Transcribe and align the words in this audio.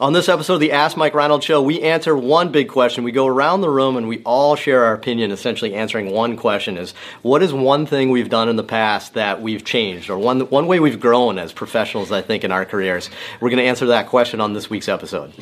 On 0.00 0.12
this 0.12 0.28
episode 0.28 0.54
of 0.54 0.60
the 0.60 0.72
Ask 0.72 0.96
Mike 0.96 1.14
Reinold 1.14 1.44
Show, 1.44 1.62
we 1.62 1.80
answer 1.80 2.16
one 2.16 2.50
big 2.50 2.68
question. 2.68 3.04
We 3.04 3.12
go 3.12 3.28
around 3.28 3.60
the 3.60 3.70
room 3.70 3.96
and 3.96 4.08
we 4.08 4.24
all 4.24 4.56
share 4.56 4.84
our 4.86 4.92
opinion, 4.92 5.30
essentially 5.30 5.72
answering 5.72 6.10
one 6.10 6.36
question 6.36 6.76
is 6.76 6.94
what 7.22 7.44
is 7.44 7.52
one 7.52 7.86
thing 7.86 8.10
we've 8.10 8.28
done 8.28 8.48
in 8.48 8.56
the 8.56 8.64
past 8.64 9.14
that 9.14 9.40
we've 9.40 9.64
changed 9.64 10.10
or 10.10 10.18
one, 10.18 10.40
one 10.50 10.66
way 10.66 10.80
we've 10.80 10.98
grown 10.98 11.38
as 11.38 11.52
professionals, 11.52 12.10
I 12.10 12.22
think, 12.22 12.42
in 12.42 12.50
our 12.50 12.64
careers? 12.64 13.08
We're 13.40 13.50
going 13.50 13.62
to 13.62 13.68
answer 13.68 13.86
that 13.86 14.08
question 14.08 14.40
on 14.40 14.52
this 14.52 14.68
week's 14.68 14.88
episode. 14.88 15.32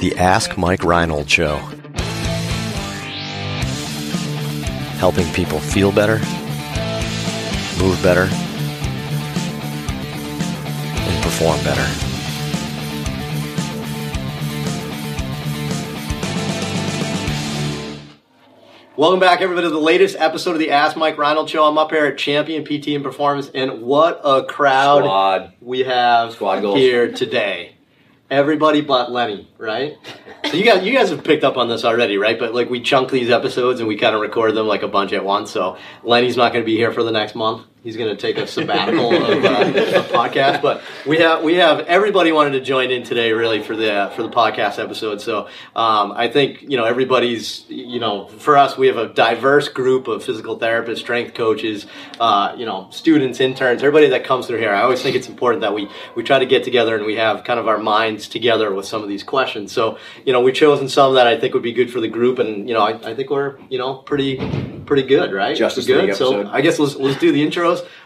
The 0.00 0.14
Ask 0.18 0.58
Mike 0.58 0.82
Reinold 0.82 1.30
Show. 1.30 1.58
Helping 4.98 5.32
people 5.34 5.60
feel 5.60 5.92
better, 5.92 6.18
move 7.78 8.02
better, 8.02 8.28
and 11.06 11.22
perform 11.22 11.62
better. 11.62 12.03
Welcome 18.96 19.18
back, 19.18 19.40
everybody, 19.40 19.66
to 19.66 19.72
the 19.72 19.78
latest 19.80 20.14
episode 20.20 20.52
of 20.52 20.60
the 20.60 20.70
Ask 20.70 20.96
Mike 20.96 21.18
Reinold 21.18 21.50
Show. 21.50 21.64
I'm 21.64 21.76
up 21.78 21.90
here 21.90 22.06
at 22.06 22.16
Champion 22.16 22.64
PT 22.64 22.88
and 22.88 23.02
Performance, 23.02 23.50
and 23.52 23.82
what 23.82 24.20
a 24.22 24.44
crowd 24.44 25.02
Squad. 25.02 25.52
we 25.60 25.80
have 25.80 26.32
Squad 26.34 26.60
goals. 26.60 26.78
here 26.78 27.10
today. 27.10 27.74
Everybody 28.30 28.82
but 28.82 29.10
Lenny, 29.10 29.50
right? 29.58 29.96
So 30.44 30.58
you 30.58 30.64
guys, 30.64 30.84
you 30.84 30.92
guys 30.92 31.08
have 31.08 31.24
picked 31.24 31.42
up 31.42 31.56
on 31.56 31.68
this 31.68 31.84
already, 31.84 32.18
right? 32.18 32.38
But 32.38 32.54
like 32.54 32.68
we 32.68 32.80
chunk 32.80 33.10
these 33.10 33.30
episodes 33.30 33.80
and 33.80 33.88
we 33.88 33.96
kind 33.96 34.14
of 34.14 34.20
record 34.20 34.54
them 34.54 34.66
like 34.68 34.82
a 34.82 34.88
bunch 34.88 35.12
at 35.14 35.24
once. 35.24 35.50
So 35.50 35.78
Lenny's 36.04 36.36
not 36.36 36.52
going 36.52 36.62
to 36.62 36.66
be 36.66 36.76
here 36.76 36.92
for 36.92 37.02
the 37.02 37.10
next 37.10 37.34
month. 37.34 37.66
He's 37.84 37.98
going 37.98 38.08
to 38.08 38.16
take 38.16 38.38
a 38.38 38.46
sabbatical 38.46 39.14
of 39.14 39.44
uh, 39.44 39.48
a 39.48 40.02
podcast. 40.04 40.62
But 40.62 40.82
we 41.06 41.18
have 41.18 41.42
we 41.42 41.56
have 41.56 41.80
everybody 41.80 42.32
wanted 42.32 42.52
to 42.52 42.62
join 42.62 42.90
in 42.90 43.02
today, 43.02 43.32
really 43.32 43.62
for 43.62 43.76
the 43.76 44.10
for 44.16 44.22
the 44.22 44.30
podcast 44.30 44.82
episode. 44.82 45.20
So 45.20 45.48
um, 45.76 46.12
I 46.12 46.28
think 46.28 46.62
you 46.62 46.78
know 46.78 46.84
everybody's 46.84 47.68
you 47.68 48.00
know 48.00 48.26
for 48.26 48.56
us 48.56 48.78
we 48.78 48.86
have 48.86 48.96
a 48.96 49.08
diverse 49.08 49.68
group 49.68 50.08
of 50.08 50.24
physical 50.24 50.58
therapists, 50.58 51.00
strength 51.00 51.34
coaches, 51.34 51.86
uh, 52.18 52.54
you 52.56 52.64
know 52.64 52.88
students, 52.90 53.38
interns, 53.38 53.82
everybody 53.82 54.08
that 54.08 54.24
comes 54.24 54.46
through 54.46 54.60
here. 54.60 54.72
I 54.72 54.80
always 54.80 55.02
think 55.02 55.14
it's 55.14 55.28
important 55.28 55.60
that 55.60 55.74
we 55.74 55.90
we 56.14 56.22
try 56.22 56.38
to 56.38 56.46
get 56.46 56.64
together 56.64 56.96
and 56.96 57.04
we 57.04 57.16
have 57.16 57.44
kind 57.44 57.60
of 57.60 57.68
our 57.68 57.78
minds 57.78 58.28
together 58.28 58.72
with 58.72 58.86
some 58.86 59.02
of 59.02 59.10
these 59.10 59.22
questions. 59.22 59.72
So 59.72 59.98
you 60.24 60.32
know 60.32 60.40
we've 60.40 60.54
chosen 60.54 60.88
some 60.88 61.16
that 61.16 61.26
I 61.26 61.38
think 61.38 61.52
would 61.52 61.62
be 61.62 61.74
good 61.74 61.92
for 61.92 62.00
the 62.00 62.08
group, 62.08 62.38
and 62.38 62.66
you 62.66 62.72
know 62.72 62.80
I, 62.80 63.10
I 63.10 63.14
think 63.14 63.28
we're 63.28 63.58
you 63.68 63.76
know 63.76 63.96
pretty 63.96 64.38
pretty 64.86 65.02
good, 65.02 65.32
right? 65.32 65.56
Justice 65.56 65.86
good. 65.86 66.14
So. 66.16 66.46
I 66.48 66.60
guess 66.60 66.78
let's 66.78 66.96
let's 66.96 67.18
do 67.18 67.32
the 67.32 67.42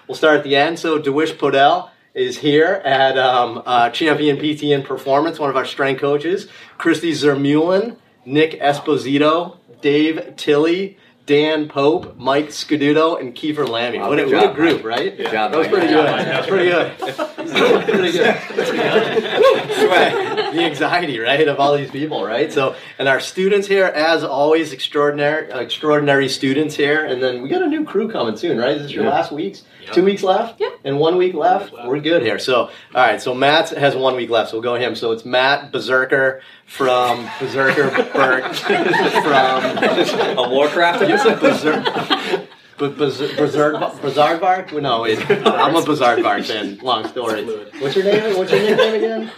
We'll 0.07 0.17
start 0.17 0.37
at 0.39 0.45
the 0.45 0.57
end. 0.57 0.79
So 0.79 0.99
Dewish 0.99 1.37
Podell 1.37 1.91
is 2.15 2.39
here 2.39 2.83
at 2.85 3.19
um, 3.19 3.63
uh, 3.65 3.91
Champion 3.91 4.37
PT 4.37 4.65
and 4.65 4.85
Performance, 4.85 5.39
one 5.39 5.51
of 5.51 5.57
our 5.57 5.65
strength 5.65 6.01
coaches. 6.01 6.49
Christy 6.77 7.13
Zermulin, 7.13 7.97
Nick 8.25 8.61
Esposito, 8.61 9.59
Dave 9.81 10.35
Tilley, 10.37 10.99
Dan 11.27 11.69
Pope, 11.69 12.17
Mike 12.17 12.49
Scaduto, 12.49 13.21
and 13.21 13.35
Kiefer 13.35 13.67
Lammi. 13.67 14.01
Wow, 14.01 14.09
what, 14.09 14.19
a, 14.19 14.25
what 14.25 14.51
a 14.51 14.55
group, 14.55 14.83
right? 14.83 15.15
Good 15.15 15.31
job, 15.31 15.53
That 15.53 15.59
was 15.59 15.69
pretty 15.69 15.89
Good 15.89 16.11
Mike. 16.11 16.25
That's 16.25 16.47
pretty 16.47 16.71
good. 16.71 16.99
pretty 17.85 18.13
good. 18.13 18.35
The 20.53 20.61
anxiety, 20.65 21.19
right, 21.19 21.47
of 21.49 21.59
all 21.61 21.77
these 21.77 21.91
people, 21.91 22.25
right? 22.25 22.53
So, 22.53 22.75
and 22.99 23.09
our 23.09 23.21
students 23.21 23.67
here, 23.67 23.87
as 23.87 24.25
always, 24.25 24.73
extraordinary, 24.73 25.51
extraordinary 25.51 26.29
students 26.29 26.75
here. 26.75 27.05
And 27.05 27.23
then 27.23 27.43
we 27.43 27.49
got 27.49 27.63
a 27.63 27.67
new 27.67 27.85
crew 27.85 28.11
coming 28.11 28.37
soon, 28.37 28.59
right? 28.59 28.77
Is 28.77 28.83
this 28.83 28.93
your 28.93 29.05
Yeah. 29.05 29.11
last 29.11 29.33
weeks? 29.33 29.63
Two 29.93 30.05
weeks 30.05 30.23
left? 30.23 30.61
Yep. 30.61 30.81
And 30.85 30.99
one 30.99 31.17
week 31.17 31.33
left? 31.33 31.73
We're 31.87 32.01
good 32.01 32.21
here. 32.23 32.39
So, 32.39 32.65
all 32.65 32.71
right. 32.95 33.23
So 33.23 33.33
Matt 33.35 33.71
has 33.71 33.97
one 33.97 34.17
week 34.17 34.29
left. 34.29 34.51
So 34.51 34.57
we'll 34.57 34.63
go 34.63 34.75
him. 34.75 34.95
So 34.95 35.13
it's 35.13 35.25
Matt 35.25 35.73
Berserker 35.73 36.43
from 36.67 37.27
Berserker 37.41 37.89
Burke 38.13 38.53
from 38.55 39.79
A 40.39 40.47
Warcraft 40.51 41.03
It's 41.03 41.25
a 41.25 41.31
episode? 41.31 41.85
Berserk. 41.85 42.49
But 42.77 42.97
Berserk 42.99 43.39
Bizarre 44.03 44.37
Bark? 44.39 44.73
No, 44.73 45.03
wait. 45.03 45.19
I'm 45.31 45.75
a 45.75 45.83
Bizarre 45.83 46.23
Bark 46.23 46.45
fan. 46.45 46.79
Long 46.83 47.09
story. 47.09 47.45
What's 47.81 47.97
your 47.97 48.05
name? 48.05 48.37
What's 48.37 48.53
your 48.53 48.61
nickname 48.61 48.95
again? 48.95 49.33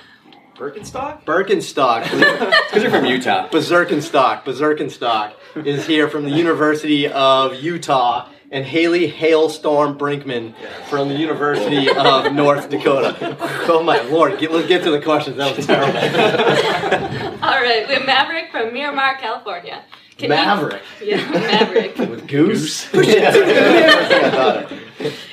Birkenstock? 0.61 1.25
Birkenstock. 1.25 2.03
Because 2.71 2.83
you're 2.83 2.91
from 2.93 3.07
Utah. 3.07 3.49
Berserkenstock. 3.49 4.45
Berserkenstock 4.45 5.33
is 5.65 5.87
here 5.87 6.09
from 6.09 6.25
the 6.25 6.31
University 6.31 7.09
of 7.09 7.55
Utah, 7.55 8.29
and 8.53 8.65
Haley 8.65 9.07
Hailstorm 9.07 9.99
Brinkman 9.99 10.55
from 10.89 11.09
the 11.09 11.15
University 11.15 11.89
of 11.89 12.33
North 12.33 12.69
Dakota. 12.69 13.37
Oh 13.69 13.83
my 13.83 14.01
lord! 14.03 14.39
Get, 14.39 14.53
let's 14.53 14.69
get 14.69 14.85
to 14.85 14.91
the 14.91 15.01
questions. 15.01 15.37
That 15.39 15.57
was 15.57 15.67
terrible. 15.67 15.99
All 17.45 17.61
right, 17.61 17.89
we 17.89 17.95
have 17.95 18.07
Maverick 18.07 18.51
from 18.53 18.73
Miramar, 18.75 19.17
California. 19.17 19.83
Can 20.19 20.25
you- 20.25 20.37
Maverick 20.37 20.83
yeah, 21.03 21.31
Maverick. 21.31 21.97
with 22.11 22.29
goose. 22.29 22.93
Yeah. 22.93 24.69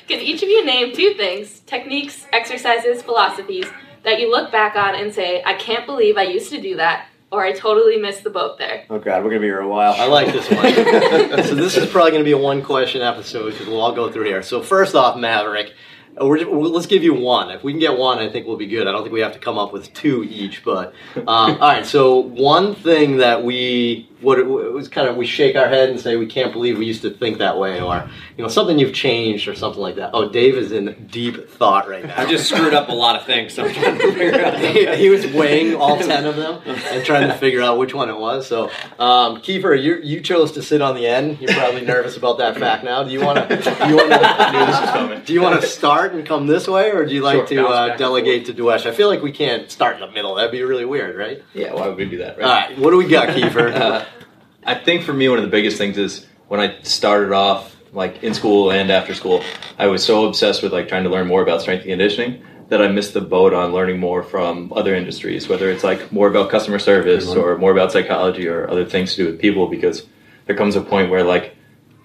Can 0.08 0.22
each 0.22 0.42
of 0.42 0.48
you 0.50 0.66
name 0.66 0.96
two 0.96 1.14
things, 1.16 1.60
techniques, 1.62 2.26
exercises, 2.32 3.02
philosophies 3.02 3.66
that 4.08 4.22
you 4.22 4.32
look 4.32 4.54
back 4.54 4.78
on 4.78 4.96
and 4.96 5.14
say, 5.14 5.44
I 5.46 5.54
can't 5.56 5.86
believe 5.86 6.16
I 6.16 6.24
used 6.24 6.50
to 6.54 6.62
do 6.62 6.78
that, 6.78 7.08
or 7.30 7.44
I 7.44 7.52
totally 7.52 7.98
missed 7.98 8.24
the 8.24 8.30
boat 8.30 8.58
there? 8.58 8.86
Oh 8.90 9.00
god, 9.00 9.22
we're 9.22 9.32
gonna 9.32 9.42
be 9.42 9.48
here 9.48 9.60
a 9.60 9.68
while. 9.68 9.94
I 9.98 10.08
like 10.08 10.28
this 10.32 10.50
one. 10.50 11.44
so 11.44 11.56
this 11.56 11.76
is 11.76 11.90
probably 11.90 12.12
going 12.12 12.24
to 12.24 12.26
be 12.26 12.32
a 12.32 12.38
one 12.38 12.62
question 12.62 13.02
episode 13.02 13.52
because 13.52 13.68
we'll 13.68 13.82
all 13.82 13.92
go 13.92 14.10
through 14.10 14.24
here. 14.24 14.42
So 14.42 14.62
first 14.62 14.96
off, 14.96 15.18
Maverick, 15.18 15.74
we're, 16.22 16.48
we're- 16.50 16.70
let's 16.70 16.86
give 16.88 17.04
you 17.04 17.14
one. 17.14 17.52
If 17.52 17.64
we 17.64 17.72
can 17.74 17.80
get 17.80 17.98
one, 17.98 18.20
I 18.20 18.30
think 18.30 18.48
we'll 18.48 18.58
be 18.58 18.68
good. 18.68 18.88
I 18.88 18.92
don't 18.92 19.04
think 19.04 19.14
we 19.14 19.22
have 19.22 19.34
to 19.34 19.40
come 19.40 19.58
up 19.58 19.74
with 19.74 19.94
two 19.94 20.24
each. 20.24 20.64
But 20.64 20.94
um, 21.16 21.26
all 21.28 21.58
right. 21.58 21.86
So 21.86 22.18
one 22.20 22.76
thing 22.76 23.18
that 23.18 23.44
we 23.44 24.10
what 24.22 24.40
it 24.40 24.48
was 24.48 24.88
kind 24.88 25.08
of 25.08 25.16
we 25.16 25.28
shake 25.28 25.56
our 25.56 25.70
head 25.70 25.90
and 25.90 26.00
say 26.00 26.16
we 26.16 26.26
can't 26.26 26.52
believe 26.52 26.80
we 26.80 26.88
used 26.88 27.04
to 27.04 27.12
think 27.12 27.38
that 27.38 27.60
way, 27.60 27.80
or 27.80 28.10
you 28.36 28.42
know 28.42 28.48
something 28.48 28.80
you've 28.80 28.94
changed 28.94 29.48
or 29.48 29.54
something 29.54 29.80
like 29.82 29.96
that. 29.98 30.10
Oh, 30.14 30.28
Dave 30.28 30.56
is 30.58 30.72
in 30.72 31.08
deep 31.12 31.48
thought 31.48 31.88
right 31.88 32.04
now. 32.04 32.16
I 32.18 32.26
just 32.26 32.50
screwed 32.50 32.74
up 32.74 32.90
a 32.90 32.94
lot 32.94 33.16
of 33.20 33.28
things, 33.28 33.54
so 33.54 33.66
I'm 33.66 33.74
trying 33.76 34.00
to 34.00 34.14
figure 34.14 34.42
out. 34.44 34.58
he, 34.60 34.96
he 34.96 35.10
was 35.10 35.28
weighing 35.28 35.76
all 35.76 35.98
ten 36.00 36.26
of 36.26 36.36
them 36.36 36.62
and 36.66 37.06
trying 37.06 37.28
to 37.28 37.36
figure 37.36 37.62
out 37.62 37.78
which 37.78 37.94
one 37.94 38.10
it 38.10 38.18
was. 38.18 38.48
So, 38.48 38.72
um, 38.98 39.38
Kiefer, 39.42 39.80
you 39.80 39.98
you 40.02 40.20
chose 40.22 40.52
to 40.54 40.64
sit 40.64 40.82
on 40.82 40.96
the 40.96 41.06
end. 41.06 41.40
You're 41.40 41.54
probably 41.54 41.82
nervous 41.82 42.18
about 42.18 42.40
that 42.40 42.58
fact 42.58 42.84
now. 42.84 43.04
Do 43.04 43.12
you 43.12 43.22
want 43.24 43.48
to? 43.48 43.56
Do 43.56 43.88
you 43.88 43.98
want 43.98 44.10
to? 45.18 45.22
Do 45.26 45.34
you 45.34 45.42
want 45.44 45.62
to 45.62 45.68
start 46.08 46.20
and 46.20 46.28
come 46.28 46.48
this 46.48 46.68
way, 46.68 46.92
or 46.92 47.06
do 47.06 47.14
you 47.14 47.22
like 47.22 47.48
Sure, 47.48 47.66
to 47.66 47.68
uh, 47.68 47.98
delegate 47.98 48.46
to 48.46 48.54
Duesh? 48.54 48.86
I 48.86 48.92
feel 48.92 49.10
like 49.10 49.22
we 49.22 49.32
can't 49.32 49.70
start 49.70 49.96
in 49.96 50.02
the 50.02 50.12
middle. 50.12 50.36
That'd 50.36 50.52
be 50.52 50.64
really 50.64 50.86
weird, 50.86 51.18
right? 51.18 51.44
Yeah, 51.54 51.74
why 51.74 51.88
would 51.88 51.98
we 51.98 52.06
do 52.06 52.20
that, 52.20 52.40
All 52.42 52.50
right. 52.50 52.78
What 52.78 52.92
do 52.92 52.98
we 52.98 53.08
got, 53.08 53.30
Kiefer? 53.30 53.74
Uh, 53.74 54.06
I 54.64 54.76
think 54.76 55.04
for 55.04 55.14
me, 55.14 55.30
one 55.30 55.38
of 55.38 55.44
the 55.44 55.50
biggest 55.50 55.78
things 55.78 55.98
is 55.98 56.26
when 56.48 56.60
I 56.60 56.82
started 56.84 57.32
off, 57.34 57.76
like 57.94 58.24
in 58.24 58.34
school 58.34 58.72
and 58.72 58.92
after 58.92 59.14
school, 59.14 59.44
I 59.78 59.88
was 59.88 60.04
so 60.04 60.26
obsessed 60.28 60.62
with 60.64 60.74
like 60.74 60.88
trying 60.88 61.04
to 61.04 61.10
learn 61.10 61.28
more 61.28 61.42
about 61.42 61.62
strength 61.62 61.82
and 61.82 61.92
conditioning 61.92 62.44
that 62.70 62.82
I 62.82 62.90
missed 62.90 63.14
the 63.14 63.22
boat 63.22 63.54
on 63.54 63.72
learning 63.72 64.00
more 64.00 64.24
from 64.24 64.74
other 64.74 64.94
industries, 64.94 65.48
whether 65.48 65.70
it's 65.70 65.86
like 65.86 66.12
more 66.12 66.28
about 66.28 66.50
customer 66.50 66.80
service 66.80 67.28
or 67.28 67.58
more 67.58 67.72
about 67.72 67.94
psychology 67.94 68.48
or 68.48 68.70
other 68.70 68.86
things 68.86 69.12
to 69.16 69.24
do 69.24 69.32
with 69.32 69.40
people, 69.40 69.68
because 69.68 70.06
there 70.46 70.56
comes 70.56 70.76
a 70.76 70.82
point 70.82 71.10
where 71.10 71.24
like, 71.24 71.56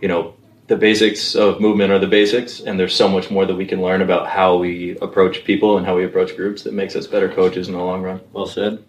you 0.00 0.06
know, 0.06 0.34
the 0.72 0.78
basics 0.78 1.34
of 1.34 1.60
movement 1.60 1.92
are 1.92 1.98
the 1.98 2.06
basics, 2.06 2.60
and 2.60 2.80
there's 2.80 2.96
so 2.96 3.06
much 3.06 3.30
more 3.30 3.44
that 3.44 3.54
we 3.54 3.66
can 3.66 3.82
learn 3.82 4.00
about 4.00 4.26
how 4.26 4.56
we 4.56 4.96
approach 5.02 5.44
people 5.44 5.76
and 5.76 5.84
how 5.84 5.94
we 5.94 6.02
approach 6.02 6.34
groups 6.34 6.62
that 6.62 6.72
makes 6.72 6.96
us 6.96 7.06
better 7.06 7.28
coaches 7.28 7.68
in 7.68 7.74
the 7.74 7.78
long 7.78 8.00
run. 8.00 8.22
well 8.32 8.46
said. 8.46 8.82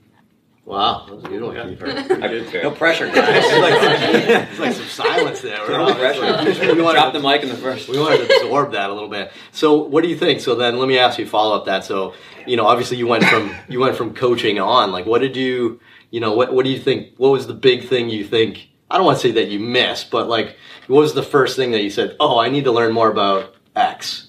Wow, 0.63 1.05
that 1.05 1.15
was 1.15 1.25
a 1.25 1.27
good 1.27 1.41
one, 1.43 1.55
Kiefer. 1.57 2.23
I 2.23 2.27
did 2.27 2.63
No 2.63 2.71
pressure, 2.71 3.07
guys. 3.07 3.43
It's 3.43 4.59
like 4.59 4.71
some 4.71 4.85
silence 4.85 5.41
there. 5.41 5.59
We're 5.67 5.77
all- 5.77 5.89
no 5.89 5.95
pressure. 5.95 6.21
We 6.73 6.81
wanted 6.81 6.99
Drop 6.99 7.11
to- 7.11 7.19
the 7.19 7.27
mic 7.27 7.43
in 7.43 7.49
the 7.49 7.57
first. 7.57 7.89
We 7.89 7.99
wanted 7.99 8.29
to 8.29 8.33
absorb 8.37 8.71
that 8.71 8.89
a 8.89 8.93
little 8.93 9.09
bit. 9.09 9.33
So, 9.51 9.75
what 9.83 10.03
do 10.03 10.09
you 10.09 10.15
think? 10.17 10.39
So 10.39 10.55
then, 10.55 10.79
let 10.79 10.87
me 10.87 10.97
ask 10.97 11.19
you 11.19 11.25
follow 11.27 11.53
up 11.57 11.65
that. 11.65 11.83
So, 11.83 12.13
you 12.47 12.55
know, 12.55 12.65
obviously 12.65 12.95
you 12.95 13.07
went 13.07 13.25
from 13.25 13.53
you 13.67 13.81
went 13.81 13.97
from 13.97 14.13
coaching 14.13 14.57
on. 14.57 14.93
Like, 14.93 15.05
what 15.05 15.19
did 15.19 15.35
you, 15.35 15.81
you 16.11 16.21
know, 16.21 16.31
what 16.33 16.53
what 16.53 16.63
do 16.63 16.71
you 16.71 16.79
think? 16.79 17.09
What 17.17 17.31
was 17.33 17.45
the 17.45 17.53
big 17.53 17.89
thing 17.89 18.07
you 18.09 18.23
think? 18.23 18.69
I 18.93 18.97
don't 18.97 19.07
want 19.07 19.19
to 19.19 19.27
say 19.27 19.31
that 19.33 19.47
you 19.47 19.59
missed, 19.59 20.11
but 20.11 20.29
like, 20.29 20.55
what 20.85 20.99
was 20.99 21.15
the 21.15 21.23
first 21.23 21.55
thing 21.55 21.71
that 21.71 21.81
you 21.81 21.89
said? 21.89 22.15
Oh, 22.19 22.37
I 22.37 22.49
need 22.49 22.65
to 22.65 22.71
learn 22.71 22.93
more 22.93 23.09
about 23.09 23.55
X. 23.75 24.27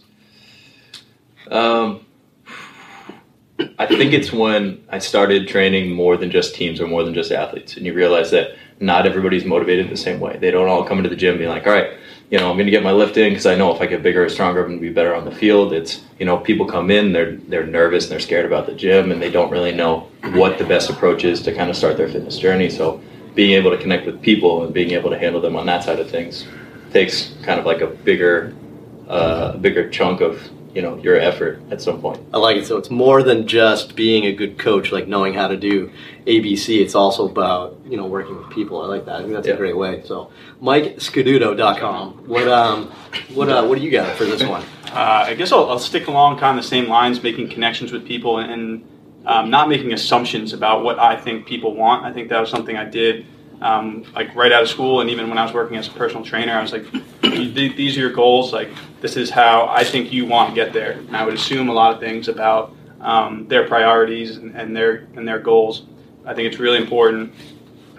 Um, 1.50 2.06
I 3.78 3.86
think 3.86 4.14
it's 4.14 4.32
when 4.32 4.82
I 4.88 5.00
started 5.00 5.48
training 5.48 5.92
more 5.92 6.16
than 6.16 6.30
just 6.30 6.54
teams 6.54 6.80
or 6.80 6.86
more 6.86 7.04
than 7.04 7.12
just 7.12 7.30
athletes, 7.30 7.76
and 7.76 7.84
you 7.84 7.92
realize 7.92 8.30
that 8.30 8.56
not 8.80 9.06
everybody's 9.06 9.44
motivated 9.44 9.90
the 9.90 9.98
same 9.98 10.18
way. 10.18 10.38
They 10.38 10.50
don't 10.50 10.66
all 10.66 10.82
come 10.82 10.96
into 10.96 11.10
the 11.10 11.16
gym 11.16 11.36
being 11.36 11.50
like, 11.50 11.66
all 11.66 11.72
right, 11.74 11.98
you 12.30 12.38
know, 12.38 12.48
I'm 12.48 12.56
going 12.56 12.66
to 12.66 12.70
get 12.70 12.82
my 12.82 12.90
lift 12.90 13.18
in 13.18 13.28
because 13.28 13.44
I 13.44 13.54
know 13.56 13.74
if 13.74 13.82
I 13.82 13.86
get 13.86 14.02
bigger 14.02 14.24
or 14.24 14.30
stronger, 14.30 14.62
I'm 14.62 14.68
going 14.68 14.80
to 14.80 14.88
be 14.88 14.92
better 14.92 15.14
on 15.14 15.26
the 15.26 15.34
field. 15.34 15.74
It's 15.74 16.02
you 16.18 16.24
know, 16.24 16.38
people 16.38 16.64
come 16.64 16.90
in, 16.90 17.12
they're 17.12 17.36
they're 17.36 17.66
nervous 17.66 18.04
and 18.04 18.12
they're 18.12 18.20
scared 18.20 18.46
about 18.46 18.64
the 18.64 18.74
gym, 18.74 19.12
and 19.12 19.20
they 19.20 19.30
don't 19.30 19.50
really 19.50 19.72
know 19.72 20.08
what 20.32 20.56
the 20.56 20.64
best 20.64 20.88
approach 20.88 21.22
is 21.22 21.42
to 21.42 21.54
kind 21.54 21.68
of 21.68 21.76
start 21.76 21.98
their 21.98 22.08
fitness 22.08 22.38
journey. 22.38 22.70
So, 22.70 23.02
being 23.34 23.52
able 23.52 23.70
to 23.70 23.78
connect 23.78 24.06
with 24.06 24.20
people 24.22 24.64
and 24.64 24.72
being 24.72 24.92
able 24.92 25.10
to 25.10 25.18
handle 25.18 25.40
them 25.40 25.56
on 25.56 25.66
that 25.66 25.82
side 25.84 25.98
of 25.98 26.08
things 26.10 26.46
takes 26.92 27.34
kind 27.42 27.58
of 27.58 27.66
like 27.66 27.80
a 27.80 27.88
bigger, 27.88 28.54
uh, 29.08 29.56
bigger 29.56 29.88
chunk 29.90 30.20
of 30.20 30.40
you 30.74 30.82
know 30.82 30.96
your 30.98 31.16
effort 31.16 31.60
at 31.70 31.80
some 31.80 32.00
point. 32.00 32.20
I 32.32 32.38
like 32.38 32.56
it. 32.56 32.66
So 32.66 32.76
it's 32.76 32.90
more 32.90 33.22
than 33.22 33.46
just 33.46 33.94
being 33.94 34.24
a 34.26 34.32
good 34.32 34.58
coach, 34.58 34.90
like 34.90 35.06
knowing 35.06 35.32
how 35.34 35.46
to 35.48 35.56
do 35.56 35.90
ABC. 36.26 36.80
It's 36.80 36.96
also 36.96 37.28
about 37.28 37.78
you 37.88 37.96
know 37.96 38.06
working 38.06 38.36
with 38.36 38.50
people. 38.50 38.80
I 38.82 38.86
like 38.86 39.04
that. 39.06 39.16
I 39.16 39.20
think 39.22 39.34
that's 39.34 39.46
Yeah. 39.46 39.54
a 39.54 39.56
great 39.56 39.76
way. 39.76 40.02
So 40.04 40.30
MikeScaduto.com. 40.62 42.26
What 42.26 42.48
um 42.48 42.90
what 43.34 43.48
uh 43.48 43.64
what 43.66 43.78
do 43.78 43.84
you 43.84 43.90
got 43.90 44.16
for 44.16 44.24
this 44.24 44.42
one? 44.42 44.62
Uh, 44.92 45.24
I 45.26 45.34
guess 45.34 45.50
I'll, 45.52 45.68
I'll 45.70 45.78
stick 45.78 46.06
along 46.08 46.38
kind 46.38 46.56
of 46.58 46.64
the 46.64 46.68
same 46.68 46.86
lines, 46.88 47.22
making 47.22 47.48
connections 47.50 47.90
with 47.92 48.06
people 48.06 48.38
and 48.38 48.84
um, 49.26 49.50
not 49.50 49.68
making 49.68 49.92
assumptions 49.92 50.52
about 50.52 50.84
what 50.84 50.98
I 50.98 51.16
think 51.16 51.46
people 51.46 51.74
want. 51.74 52.04
I 52.04 52.12
think 52.12 52.28
that 52.28 52.40
was 52.40 52.50
something 52.50 52.76
I 52.76 52.84
did 52.84 53.26
um, 53.60 54.04
like 54.14 54.34
right 54.34 54.52
out 54.52 54.62
of 54.62 54.68
school, 54.68 55.00
and 55.00 55.10
even 55.10 55.28
when 55.28 55.38
I 55.38 55.44
was 55.44 55.54
working 55.54 55.76
as 55.76 55.88
a 55.88 55.92
personal 55.92 56.24
trainer, 56.24 56.52
I 56.52 56.62
was 56.62 56.72
like, 56.72 56.84
"These 57.22 57.96
are 57.96 58.00
your 58.00 58.12
goals. 58.12 58.52
Like 58.52 58.68
this 59.00 59.16
is 59.16 59.30
how 59.30 59.68
I 59.68 59.84
think 59.84 60.12
you 60.12 60.26
want 60.26 60.50
to 60.50 60.54
get 60.54 60.72
there." 60.72 60.92
And 60.92 61.16
I 61.16 61.24
would 61.24 61.34
assume 61.34 61.68
a 61.68 61.72
lot 61.72 61.94
of 61.94 62.00
things 62.00 62.28
about 62.28 62.74
um, 63.00 63.46
their 63.48 63.66
priorities 63.66 64.36
and, 64.36 64.54
and 64.54 64.76
their 64.76 65.06
and 65.16 65.26
their 65.26 65.38
goals. 65.38 65.86
I 66.26 66.34
think 66.34 66.52
it's 66.52 66.60
really 66.60 66.78
important. 66.78 67.32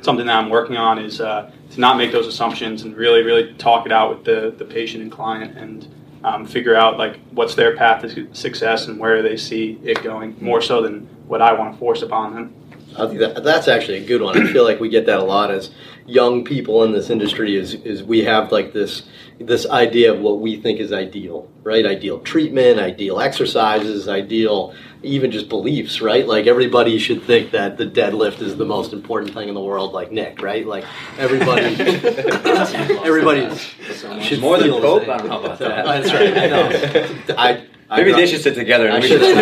Something 0.02 0.28
that 0.28 0.36
I'm 0.36 0.50
working 0.50 0.78
on 0.78 1.00
is 1.00 1.20
uh, 1.20 1.52
to 1.72 1.80
not 1.80 1.98
make 1.98 2.12
those 2.12 2.28
assumptions 2.28 2.84
and 2.84 2.96
really, 2.96 3.24
really 3.24 3.54
talk 3.56 3.88
it 3.88 3.92
out 3.92 4.16
with 4.16 4.24
the, 4.24 4.54
the 4.56 4.66
patient 4.66 5.02
and 5.02 5.12
client 5.12 5.58
and 5.58 5.88
um, 6.26 6.44
figure 6.44 6.76
out 6.76 6.98
like 6.98 7.20
what's 7.32 7.54
their 7.54 7.78
path 7.78 8.02
to 8.02 8.28
success 8.34 8.88
and 8.88 9.00
where 9.00 9.22
they 9.22 9.38
see 9.38 9.80
it 9.84 10.02
going 10.02 10.36
more 10.42 10.60
so 10.60 10.82
than 10.82 11.02
what 11.28 11.40
I 11.40 11.54
want 11.54 11.74
to 11.74 11.80
force 11.80 12.02
upon 12.02 12.34
them. 12.34 12.54
I 12.98 13.08
think 13.08 13.20
that, 13.20 13.44
that's 13.44 13.68
actually 13.68 13.98
a 13.98 14.06
good 14.08 14.22
one. 14.22 14.42
I 14.42 14.52
feel 14.52 14.64
like 14.64 14.80
we 14.80 14.90
get 14.90 15.06
that 15.06 15.20
a 15.20 15.24
lot 15.24 15.52
as 15.52 15.70
young 16.08 16.44
people 16.44 16.84
in 16.84 16.94
this 16.94 17.10
industry. 17.10 17.56
Is 17.56 17.76
is 17.76 18.02
we 18.02 18.24
have 18.24 18.52
like 18.52 18.74
this 18.74 19.04
this 19.40 19.68
idea 19.68 20.14
of 20.14 20.22
what 20.22 20.40
we 20.40 20.60
think 20.60 20.80
is 20.80 20.92
ideal, 20.92 21.48
right? 21.64 21.86
Ideal 21.86 22.20
treatment, 22.22 22.80
ideal 22.80 23.20
exercises, 23.20 24.08
ideal 24.08 24.74
even 25.06 25.32
just 25.32 25.50
beliefs, 25.50 26.02
right? 26.02 26.28
Like 26.28 26.48
everybody 26.48 26.98
should 26.98 27.24
think 27.24 27.52
that 27.52 27.78
the 27.78 27.86
deadlift 27.86 28.42
is 28.42 28.58
the 28.58 28.66
most 28.66 28.94
important 28.94 29.34
thing 29.34 29.48
in 29.48 29.56
the 29.56 29.62
world, 29.62 29.94
like 29.94 30.12
Nick, 30.12 30.42
right? 30.42 30.66
Like 30.66 30.86
everybody, 31.18 31.76
everybody 33.06 33.56
should 34.22 34.42
More 34.42 34.58
than 34.58 34.68
feel 34.68 34.80
the 34.80 34.82
Pope? 34.82 35.04
I 35.04 35.18
don't 35.18 35.28
know 35.28 35.44
about 35.44 35.60
that. 35.60 35.86
That's 35.86 36.14
right. 36.14 36.38
I 36.38 36.48
know. 36.48 37.36
I, 37.38 37.50
I 37.52 37.66
Maybe 37.90 38.14
they 38.14 38.26
should 38.26 38.42
sit 38.42 38.56
together 38.56 38.88
and 38.88 38.96
I 38.98 39.00
we 39.00 39.08
should, 39.08 39.22
should. 39.22 39.38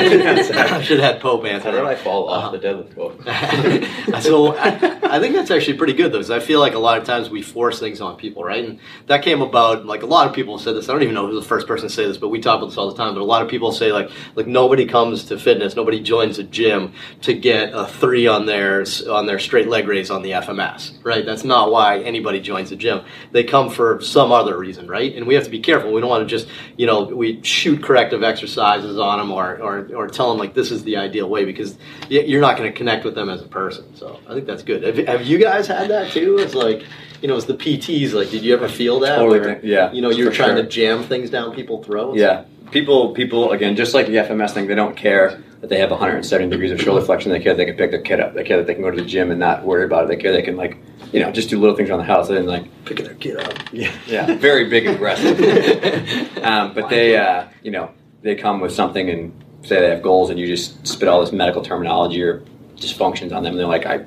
I 0.57 0.81
should 0.81 0.99
have 0.99 1.13
had 1.13 1.21
Pope 1.21 1.45
answer. 1.45 1.65
How 1.69 1.71
did 1.71 1.79
that. 1.85 1.85
I 1.85 1.95
fall 1.95 2.27
off 2.29 2.43
Uh-huh. 2.45 2.57
the 2.57 2.59
deadlift 2.59 2.93
quote? 2.93 4.21
so 4.21 4.55
I, 4.57 5.15
I 5.15 5.19
think 5.19 5.33
that's 5.35 5.49
actually 5.51 5.77
pretty 5.77 5.93
good 5.93 6.11
though, 6.11 6.17
because 6.17 6.29
I 6.31 6.39
feel 6.39 6.59
like 6.59 6.73
a 6.73 6.79
lot 6.79 6.97
of 6.97 7.05
times 7.05 7.29
we 7.29 7.41
force 7.41 7.79
things 7.79 8.01
on 8.01 8.17
people, 8.17 8.43
right? 8.43 8.63
And 8.65 8.79
that 9.07 9.21
came 9.23 9.41
about 9.41 9.85
like 9.85 10.03
a 10.03 10.05
lot 10.05 10.27
of 10.27 10.33
people 10.33 10.57
said 10.59 10.75
this. 10.75 10.89
I 10.89 10.93
don't 10.93 11.03
even 11.03 11.15
know 11.15 11.27
who 11.27 11.35
the 11.39 11.45
first 11.45 11.67
person 11.67 11.87
to 11.87 11.93
say 11.93 12.05
this, 12.05 12.17
but 12.17 12.29
we 12.29 12.39
talk 12.41 12.57
about 12.57 12.67
this 12.69 12.77
all 12.77 12.89
the 12.91 12.97
time. 12.97 13.13
But 13.13 13.21
a 13.21 13.23
lot 13.25 13.41
of 13.41 13.47
people 13.47 13.71
say 13.71 13.91
like 13.91 14.09
like 14.35 14.47
nobody 14.47 14.85
comes 14.85 15.25
to 15.25 15.39
fitness, 15.39 15.75
nobody 15.75 16.01
joins 16.01 16.37
a 16.39 16.43
gym 16.43 16.93
to 17.21 17.33
get 17.33 17.71
a 17.73 17.85
three 17.87 18.27
on 18.27 18.45
their 18.45 18.83
on 19.09 19.25
their 19.25 19.39
straight 19.39 19.67
leg 19.67 19.87
raise 19.87 20.11
on 20.11 20.21
the 20.21 20.31
FMS, 20.31 20.93
right? 21.03 21.25
That's 21.25 21.43
not 21.43 21.71
why 21.71 21.99
anybody 21.99 22.39
joins 22.41 22.71
a 22.71 22.75
gym. 22.75 23.01
They 23.31 23.43
come 23.43 23.69
for 23.69 24.01
some 24.01 24.31
other 24.31 24.57
reason, 24.57 24.87
right? 24.87 25.15
And 25.15 25.25
we 25.27 25.35
have 25.35 25.45
to 25.45 25.49
be 25.49 25.59
careful. 25.59 25.93
We 25.93 26.01
don't 26.01 26.09
want 26.09 26.27
to 26.27 26.35
just 26.35 26.47
you 26.77 26.85
know 26.85 27.03
we 27.03 27.41
shoot 27.43 27.81
corrective 27.81 28.21
exercises 28.33 28.97
on 28.99 29.19
them 29.19 29.31
or 29.31 29.57
or, 29.57 29.87
or 29.95 30.07
tell 30.07 30.29
them 30.29 30.37
like 30.37 30.53
this 30.53 30.71
is 30.71 30.83
the 30.83 30.97
ideal 30.97 31.29
way 31.29 31.45
because 31.45 31.77
you're 32.09 32.41
not 32.41 32.57
going 32.57 32.71
to 32.71 32.77
connect 32.77 33.05
with 33.05 33.15
them 33.15 33.29
as 33.29 33.41
a 33.41 33.47
person. 33.47 33.95
So 33.95 34.19
I 34.27 34.33
think 34.33 34.45
that's 34.45 34.63
good. 34.63 34.83
Have, 34.83 35.07
have 35.07 35.25
you 35.25 35.37
guys 35.39 35.67
had 35.67 35.89
that 35.89 36.11
too? 36.11 36.37
It's 36.39 36.55
like 36.55 36.83
you 37.21 37.29
know, 37.29 37.37
it's 37.37 37.45
the 37.45 37.53
PTs. 37.53 38.13
Like, 38.13 38.29
did 38.31 38.43
you 38.43 38.53
ever 38.53 38.67
feel 38.67 38.99
that? 38.99 39.15
Totally 39.15 39.39
where, 39.39 39.65
yeah, 39.65 39.93
You 39.93 40.01
know, 40.01 40.09
you're 40.09 40.29
trying 40.29 40.57
sure. 40.57 40.63
to 40.63 40.69
jam 40.69 41.03
things 41.03 41.29
down 41.29 41.55
people's 41.55 41.85
throats. 41.85 42.19
Yeah, 42.19 42.43
people, 42.71 43.13
people 43.13 43.51
again, 43.51 43.77
just 43.77 43.93
like 43.93 44.07
the 44.07 44.17
FMS 44.17 44.51
thing, 44.51 44.67
they 44.67 44.75
don't 44.75 44.97
care 44.97 45.41
that 45.61 45.69
they 45.69 45.79
have 45.79 45.91
170 45.91 46.49
degrees 46.49 46.71
of 46.71 46.81
shoulder 46.81 47.03
flexion. 47.05 47.31
They 47.31 47.39
care 47.39 47.53
they 47.53 47.65
can 47.65 47.77
pick 47.77 47.91
their 47.91 48.01
kid 48.01 48.19
up. 48.19 48.33
They 48.33 48.43
care 48.43 48.57
that 48.57 48.67
they 48.67 48.73
can 48.73 48.83
go 48.83 48.91
to 48.91 49.01
the 49.01 49.07
gym 49.07 49.31
and 49.31 49.39
not 49.39 49.63
worry 49.63 49.85
about 49.85 50.03
it. 50.03 50.07
They 50.09 50.17
care 50.17 50.33
they 50.33 50.41
can 50.41 50.57
like, 50.57 50.77
you 51.13 51.21
know, 51.21 51.31
just 51.31 51.49
do 51.49 51.57
little 51.57 51.77
things 51.77 51.89
around 51.89 51.99
the 51.99 52.05
house 52.05 52.29
and 52.29 52.45
like, 52.45 52.65
picking 52.83 53.05
their 53.05 53.15
kid 53.15 53.37
up. 53.37 53.53
yeah, 53.71 53.95
yeah, 54.07 54.35
very 54.35 54.67
big 54.69 54.85
and 54.85 54.95
aggressive. 54.95 55.39
um, 56.43 56.73
but 56.73 56.89
they, 56.89 57.15
uh, 57.15 57.47
you 57.61 57.71
know, 57.71 57.91
they 58.23 58.35
come 58.35 58.59
with 58.59 58.73
something 58.73 59.09
and 59.09 59.31
say 59.63 59.79
they 59.79 59.89
have 59.89 60.01
goals, 60.01 60.29
and 60.29 60.39
you 60.39 60.47
just 60.47 60.85
spit 60.87 61.07
all 61.07 61.21
this 61.21 61.31
medical 61.31 61.61
terminology 61.61 62.21
or 62.21 62.43
dysfunctions 62.77 63.31
on 63.33 63.43
them, 63.43 63.53
and 63.53 63.59
they're 63.59 63.67
like, 63.67 63.85
I 63.85 64.05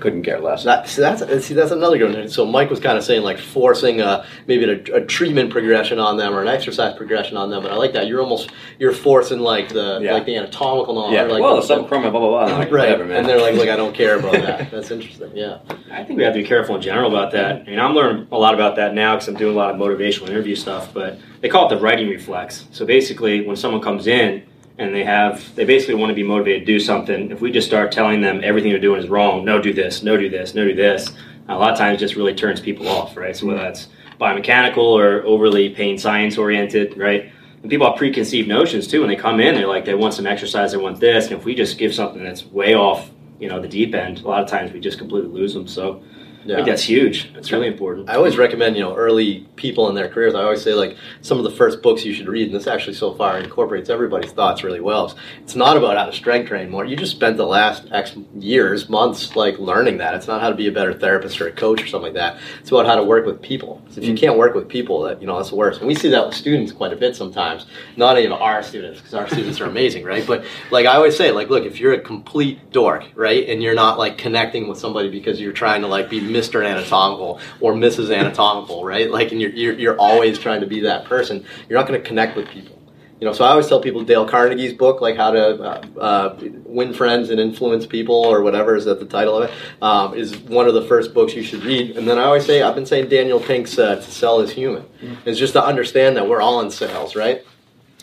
couldn't 0.00 0.22
care 0.22 0.40
less. 0.40 0.64
That, 0.64 0.88
see, 0.88 1.00
that's 1.02 1.44
see, 1.44 1.54
that's 1.54 1.70
another 1.72 1.98
good 1.98 2.14
one. 2.14 2.28
So 2.28 2.44
Mike 2.44 2.70
was 2.70 2.80
kind 2.80 2.96
of 2.96 3.04
saying 3.04 3.22
like 3.22 3.38
forcing 3.38 4.00
a, 4.00 4.24
maybe 4.46 4.64
a, 4.64 4.96
a 4.96 5.04
treatment 5.04 5.50
progression 5.50 5.98
on 5.98 6.16
them 6.16 6.34
or 6.34 6.42
an 6.42 6.48
exercise 6.48 6.96
progression 6.96 7.36
on 7.36 7.50
them, 7.50 7.64
and 7.64 7.72
I 7.72 7.76
like 7.76 7.92
that. 7.92 8.06
You're 8.06 8.20
almost 8.22 8.50
you're 8.78 8.92
forcing 8.92 9.40
like 9.40 9.68
the 9.70 9.98
Yeah. 10.02 10.12
like 10.14 10.26
the 10.26 10.36
anatomical 10.36 10.94
knowledge. 10.94 11.14
yeah, 11.14 11.22
like, 11.24 11.42
well, 11.42 11.56
the- 11.56 11.62
some 11.62 11.84
chroma, 11.86 12.10
blah 12.10 12.20
blah 12.20 12.28
blah. 12.28 12.44
And 12.46 12.52
like, 12.58 12.70
right, 12.70 12.90
whatever, 12.90 13.04
man. 13.04 13.18
and 13.18 13.28
they're 13.28 13.40
like, 13.40 13.54
look, 13.54 13.68
I 13.68 13.76
don't 13.76 13.94
care 13.94 14.18
about 14.18 14.32
that. 14.46 14.70
That's 14.70 14.90
interesting. 14.90 15.30
Yeah, 15.34 15.58
I 15.90 16.04
think 16.04 16.18
we 16.18 16.24
have 16.24 16.34
to 16.34 16.40
be 16.42 16.46
careful 16.46 16.76
in 16.76 16.82
general 16.82 17.08
about 17.08 17.32
that. 17.32 17.62
I 17.62 17.64
mean, 17.64 17.78
I'm 17.80 17.94
learning 17.94 18.28
a 18.32 18.38
lot 18.38 18.54
about 18.54 18.76
that 18.76 18.94
now 18.94 19.14
because 19.16 19.28
I'm 19.28 19.34
doing 19.36 19.54
a 19.54 19.58
lot 19.58 19.74
of 19.74 19.80
motivational 19.80 20.28
interview 20.28 20.54
stuff. 20.54 20.94
But 20.94 21.18
they 21.40 21.48
call 21.48 21.66
it 21.70 21.74
the 21.74 21.80
righting 21.80 22.08
reflex. 22.08 22.66
So 22.72 22.86
basically, 22.86 23.46
when 23.46 23.56
someone 23.56 23.80
comes 23.82 24.06
in 24.06 24.42
and 24.78 24.94
they 24.94 25.04
have, 25.04 25.54
they 25.56 25.64
basically 25.64 25.94
want 25.94 26.10
to 26.10 26.14
be 26.14 26.22
motivated 26.22 26.66
to 26.66 26.72
do 26.72 26.78
something. 26.78 27.30
If 27.30 27.40
we 27.40 27.50
just 27.50 27.66
start 27.66 27.90
telling 27.90 28.20
them 28.20 28.40
everything 28.44 28.70
they're 28.70 28.80
doing 28.80 29.00
is 29.00 29.08
wrong, 29.08 29.44
no, 29.44 29.60
do 29.60 29.72
this, 29.72 30.02
no, 30.02 30.16
do 30.16 30.30
this, 30.30 30.54
no, 30.54 30.64
do 30.64 30.74
this, 30.74 31.12
a 31.48 31.56
lot 31.56 31.72
of 31.72 31.78
times 31.78 31.96
it 31.96 32.00
just 32.00 32.14
really 32.14 32.34
turns 32.34 32.60
people 32.60 32.86
off, 32.88 33.16
right? 33.16 33.36
So 33.36 33.46
whether 33.46 33.60
that's 33.60 33.88
biomechanical 34.20 34.78
or 34.78 35.22
overly 35.24 35.70
pain 35.70 35.98
science 35.98 36.38
oriented, 36.38 36.96
right? 36.96 37.32
And 37.62 37.70
people 37.70 37.88
have 37.88 37.96
preconceived 37.96 38.48
notions 38.48 38.86
too. 38.86 39.00
When 39.00 39.08
they 39.08 39.16
come 39.16 39.40
in, 39.40 39.54
they're 39.54 39.66
like, 39.66 39.84
they 39.84 39.94
want 39.94 40.14
some 40.14 40.26
exercise, 40.26 40.72
they 40.72 40.78
want 40.78 41.00
this. 41.00 41.26
And 41.26 41.34
if 41.34 41.44
we 41.44 41.54
just 41.54 41.78
give 41.78 41.94
something 41.94 42.22
that's 42.22 42.44
way 42.44 42.74
off, 42.74 43.10
you 43.40 43.48
know, 43.48 43.60
the 43.60 43.68
deep 43.68 43.94
end, 43.94 44.18
a 44.20 44.28
lot 44.28 44.42
of 44.42 44.48
times 44.48 44.72
we 44.72 44.80
just 44.80 44.98
completely 44.98 45.30
lose 45.30 45.54
them. 45.54 45.66
So 45.66 46.02
I 46.38 46.50
yeah. 46.50 46.54
think 46.56 46.68
that's 46.68 46.82
huge. 46.82 47.32
That's 47.34 47.52
really 47.52 47.66
important. 47.66 48.08
I 48.08 48.14
always 48.14 48.38
recommend, 48.38 48.76
you 48.76 48.82
know, 48.82 48.96
early 48.96 49.46
people 49.56 49.88
in 49.88 49.94
their 49.94 50.08
careers. 50.08 50.34
I 50.34 50.42
always 50.42 50.62
say, 50.62 50.72
like, 50.72 50.96
some 51.20 51.36
of 51.38 51.44
the 51.44 51.50
first 51.50 51.82
books 51.82 52.04
you 52.04 52.14
should 52.14 52.28
read, 52.28 52.46
and 52.46 52.54
this 52.54 52.66
actually 52.66 52.94
so 52.94 53.14
far 53.14 53.38
incorporates 53.38 53.90
everybody's 53.90 54.32
thoughts 54.32 54.62
really 54.62 54.80
well. 54.80 55.16
It's 55.42 55.54
not 55.54 55.76
about 55.76 55.96
how 55.96 56.06
to 56.06 56.12
strength 56.12 56.48
train 56.48 56.70
more. 56.70 56.84
You 56.84 56.96
just 56.96 57.12
spent 57.12 57.36
the 57.36 57.46
last 57.46 57.86
X 57.90 58.16
years, 58.38 58.88
months, 58.88 59.36
like, 59.36 59.58
learning 59.58 59.98
that. 59.98 60.14
It's 60.14 60.26
not 60.26 60.40
how 60.40 60.48
to 60.48 60.54
be 60.54 60.68
a 60.68 60.72
better 60.72 60.94
therapist 60.94 61.40
or 61.40 61.48
a 61.48 61.52
coach 61.52 61.82
or 61.82 61.86
something 61.86 62.14
like 62.14 62.14
that. 62.14 62.40
It's 62.60 62.70
about 62.70 62.86
how 62.86 62.96
to 62.96 63.04
work 63.04 63.26
with 63.26 63.42
people. 63.42 63.82
So 63.90 64.00
if 64.00 64.06
you 64.06 64.14
mm. 64.14 64.18
can't 64.18 64.38
work 64.38 64.54
with 64.54 64.68
people, 64.68 65.02
that 65.02 65.20
you 65.20 65.26
know, 65.26 65.36
that's 65.36 65.50
the 65.50 65.56
worst. 65.56 65.80
And 65.80 65.88
we 65.88 65.94
see 65.94 66.08
that 66.10 66.26
with 66.26 66.34
students 66.34 66.72
quite 66.72 66.92
a 66.92 66.96
bit 66.96 67.16
sometimes. 67.16 67.66
Not 67.96 68.18
even 68.18 68.32
our 68.32 68.62
students, 68.62 69.00
because 69.00 69.14
our 69.14 69.28
students 69.28 69.60
are 69.60 69.66
amazing, 69.66 70.04
right? 70.04 70.26
But 70.26 70.44
like 70.70 70.86
I 70.86 70.94
always 70.94 71.16
say, 71.16 71.30
like, 71.32 71.50
look, 71.50 71.64
if 71.64 71.80
you're 71.80 71.94
a 71.94 72.00
complete 72.00 72.70
dork, 72.70 73.04
right, 73.14 73.48
and 73.48 73.62
you're 73.62 73.74
not 73.74 73.98
like 73.98 74.18
connecting 74.18 74.68
with 74.68 74.78
somebody 74.78 75.10
because 75.10 75.40
you're 75.40 75.52
trying 75.52 75.82
to 75.82 75.88
like 75.88 76.08
be 76.08 76.20
Mr. 76.28 76.66
Anatomical 76.66 77.40
or 77.60 77.74
Mrs. 77.74 78.14
Anatomical, 78.14 78.84
right? 78.84 79.10
Like, 79.10 79.32
and 79.32 79.40
you're 79.40 79.50
you're, 79.50 79.74
you're 79.74 79.98
always 79.98 80.38
trying 80.38 80.60
to 80.60 80.66
be 80.66 80.80
that 80.80 81.04
person. 81.04 81.44
You're 81.68 81.78
not 81.78 81.88
going 81.88 82.00
to 82.00 82.06
connect 82.06 82.36
with 82.36 82.48
people. 82.48 82.78
You 83.20 83.26
know, 83.26 83.32
so 83.32 83.44
I 83.44 83.48
always 83.48 83.66
tell 83.66 83.80
people 83.80 84.04
Dale 84.04 84.28
Carnegie's 84.28 84.72
book, 84.74 85.00
like 85.00 85.16
how 85.16 85.32
to 85.32 85.60
uh, 85.60 85.82
uh, 86.00 86.38
win 86.64 86.94
friends 86.94 87.30
and 87.30 87.40
influence 87.40 87.84
people, 87.84 88.14
or 88.14 88.42
whatever 88.42 88.76
is 88.76 88.84
that 88.84 89.00
the 89.00 89.06
title 89.06 89.42
of 89.42 89.50
it, 89.50 89.56
um, 89.82 90.14
is 90.14 90.36
one 90.36 90.68
of 90.68 90.74
the 90.74 90.82
first 90.82 91.12
books 91.14 91.34
you 91.34 91.42
should 91.42 91.64
read. 91.64 91.96
And 91.96 92.06
then 92.06 92.16
I 92.16 92.22
always 92.22 92.46
say, 92.46 92.62
I've 92.62 92.76
been 92.76 92.86
saying 92.86 93.08
Daniel 93.08 93.40
Pink's 93.40 93.76
uh, 93.76 93.96
"To 93.96 94.02
Sell 94.02 94.40
Is 94.40 94.52
Human." 94.52 94.84
It's 95.24 95.38
just 95.38 95.54
to 95.54 95.64
understand 95.64 96.16
that 96.16 96.28
we're 96.28 96.40
all 96.40 96.60
in 96.60 96.70
sales, 96.70 97.16
right? 97.16 97.44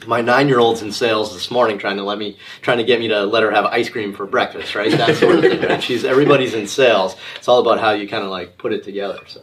My 0.08 0.22
nine 0.22 0.48
year 0.48 0.60
old's 0.60 0.82
in 0.82 0.92
sales 0.92 1.34
this 1.34 1.50
morning 1.52 1.78
trying 1.78 1.98
to 1.98 2.04
let 2.04 2.18
me 2.18 2.38
trying 2.62 2.78
to 2.78 2.84
get 2.84 3.00
me 3.00 3.08
to 3.08 3.26
let 3.26 3.44
her 3.44 3.52
have 3.52 3.66
ice 3.66 3.90
cream 3.90 4.14
for 4.14 4.26
breakfast 4.26 4.76
right 4.76 4.92
that 4.92 5.16
sort 5.16 5.36
of 5.36 5.42
thing 5.42 5.62
right? 5.62 5.84
she's 5.84 6.04
everybody's 6.04 6.54
in 6.54 6.68
sales 6.68 7.16
it's 7.36 7.48
all 7.48 7.60
about 7.60 7.80
how 7.80 7.92
you 7.92 8.08
kind 8.08 8.24
of 8.24 8.30
like 8.30 8.58
put 8.58 8.74
it 8.74 8.84
together 8.84 9.20
so 9.28 9.42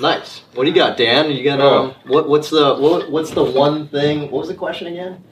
Nice. 0.00 0.40
What 0.54 0.64
do 0.64 0.70
you 0.70 0.74
got, 0.74 0.96
Dan? 0.96 1.30
You 1.30 1.44
got 1.44 1.60
um, 1.60 1.94
what? 2.06 2.28
What's 2.28 2.50
the 2.50 2.74
what, 2.74 3.10
what's 3.10 3.30
the 3.30 3.44
one 3.44 3.88
thing? 3.88 4.22
What 4.22 4.40
was 4.40 4.48
the 4.48 4.54
question 4.54 4.88
again? 4.88 5.22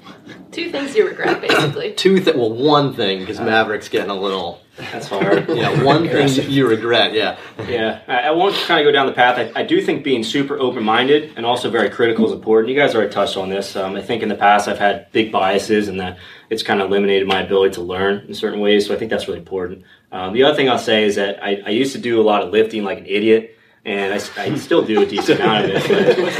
Two 0.52 0.70
things 0.70 0.94
you 0.94 1.06
regret, 1.06 1.40
basically. 1.40 1.92
Two 1.96 2.20
th- 2.20 2.36
well, 2.36 2.52
one 2.52 2.94
thing 2.94 3.20
because 3.20 3.40
Maverick's 3.40 3.88
getting 3.88 4.10
a 4.10 4.14
little. 4.14 4.60
That's 4.76 5.08
hard. 5.08 5.48
Yeah, 5.52 5.82
one 5.84 6.08
thing 6.08 6.28
you 6.50 6.66
regret. 6.66 7.12
Yeah. 7.12 7.38
Yeah, 7.68 8.00
I, 8.08 8.28
I 8.28 8.30
won't 8.30 8.54
kind 8.54 8.80
of 8.80 8.86
go 8.86 8.92
down 8.92 9.06
the 9.06 9.12
path. 9.12 9.38
I, 9.38 9.60
I 9.60 9.62
do 9.64 9.82
think 9.82 10.02
being 10.02 10.24
super 10.24 10.58
open 10.58 10.82
minded 10.82 11.32
and 11.36 11.44
also 11.44 11.70
very 11.70 11.90
critical 11.90 12.26
is 12.26 12.32
important. 12.32 12.72
You 12.72 12.78
guys 12.78 12.94
already 12.94 13.12
touched 13.12 13.36
on 13.36 13.48
this. 13.50 13.76
Um, 13.76 13.96
I 13.96 14.02
think 14.02 14.22
in 14.22 14.28
the 14.28 14.34
past 14.34 14.68
I've 14.68 14.78
had 14.78 15.10
big 15.12 15.30
biases 15.30 15.88
and 15.88 16.00
that 16.00 16.18
it's 16.50 16.62
kind 16.62 16.80
of 16.80 16.88
eliminated 16.88 17.28
my 17.28 17.42
ability 17.42 17.74
to 17.74 17.82
learn 17.82 18.24
in 18.28 18.34
certain 18.34 18.60
ways. 18.60 18.86
So 18.86 18.94
I 18.94 18.98
think 18.98 19.10
that's 19.10 19.28
really 19.28 19.40
important. 19.40 19.84
Um, 20.10 20.32
the 20.32 20.42
other 20.44 20.56
thing 20.56 20.68
I'll 20.70 20.78
say 20.78 21.04
is 21.04 21.16
that 21.16 21.42
I, 21.42 21.62
I 21.66 21.70
used 21.70 21.92
to 21.92 22.00
do 22.00 22.20
a 22.20 22.24
lot 22.24 22.42
of 22.42 22.50
lifting 22.50 22.82
like 22.84 22.98
an 22.98 23.06
idiot. 23.06 23.58
And 23.84 24.14
I 24.14 24.18
still 24.58 24.84
do 24.84 25.02
a 25.02 25.06
decent 25.06 25.40
amount 25.40 25.64
of 25.64 25.70
it. 25.74 26.16
But 26.16 26.32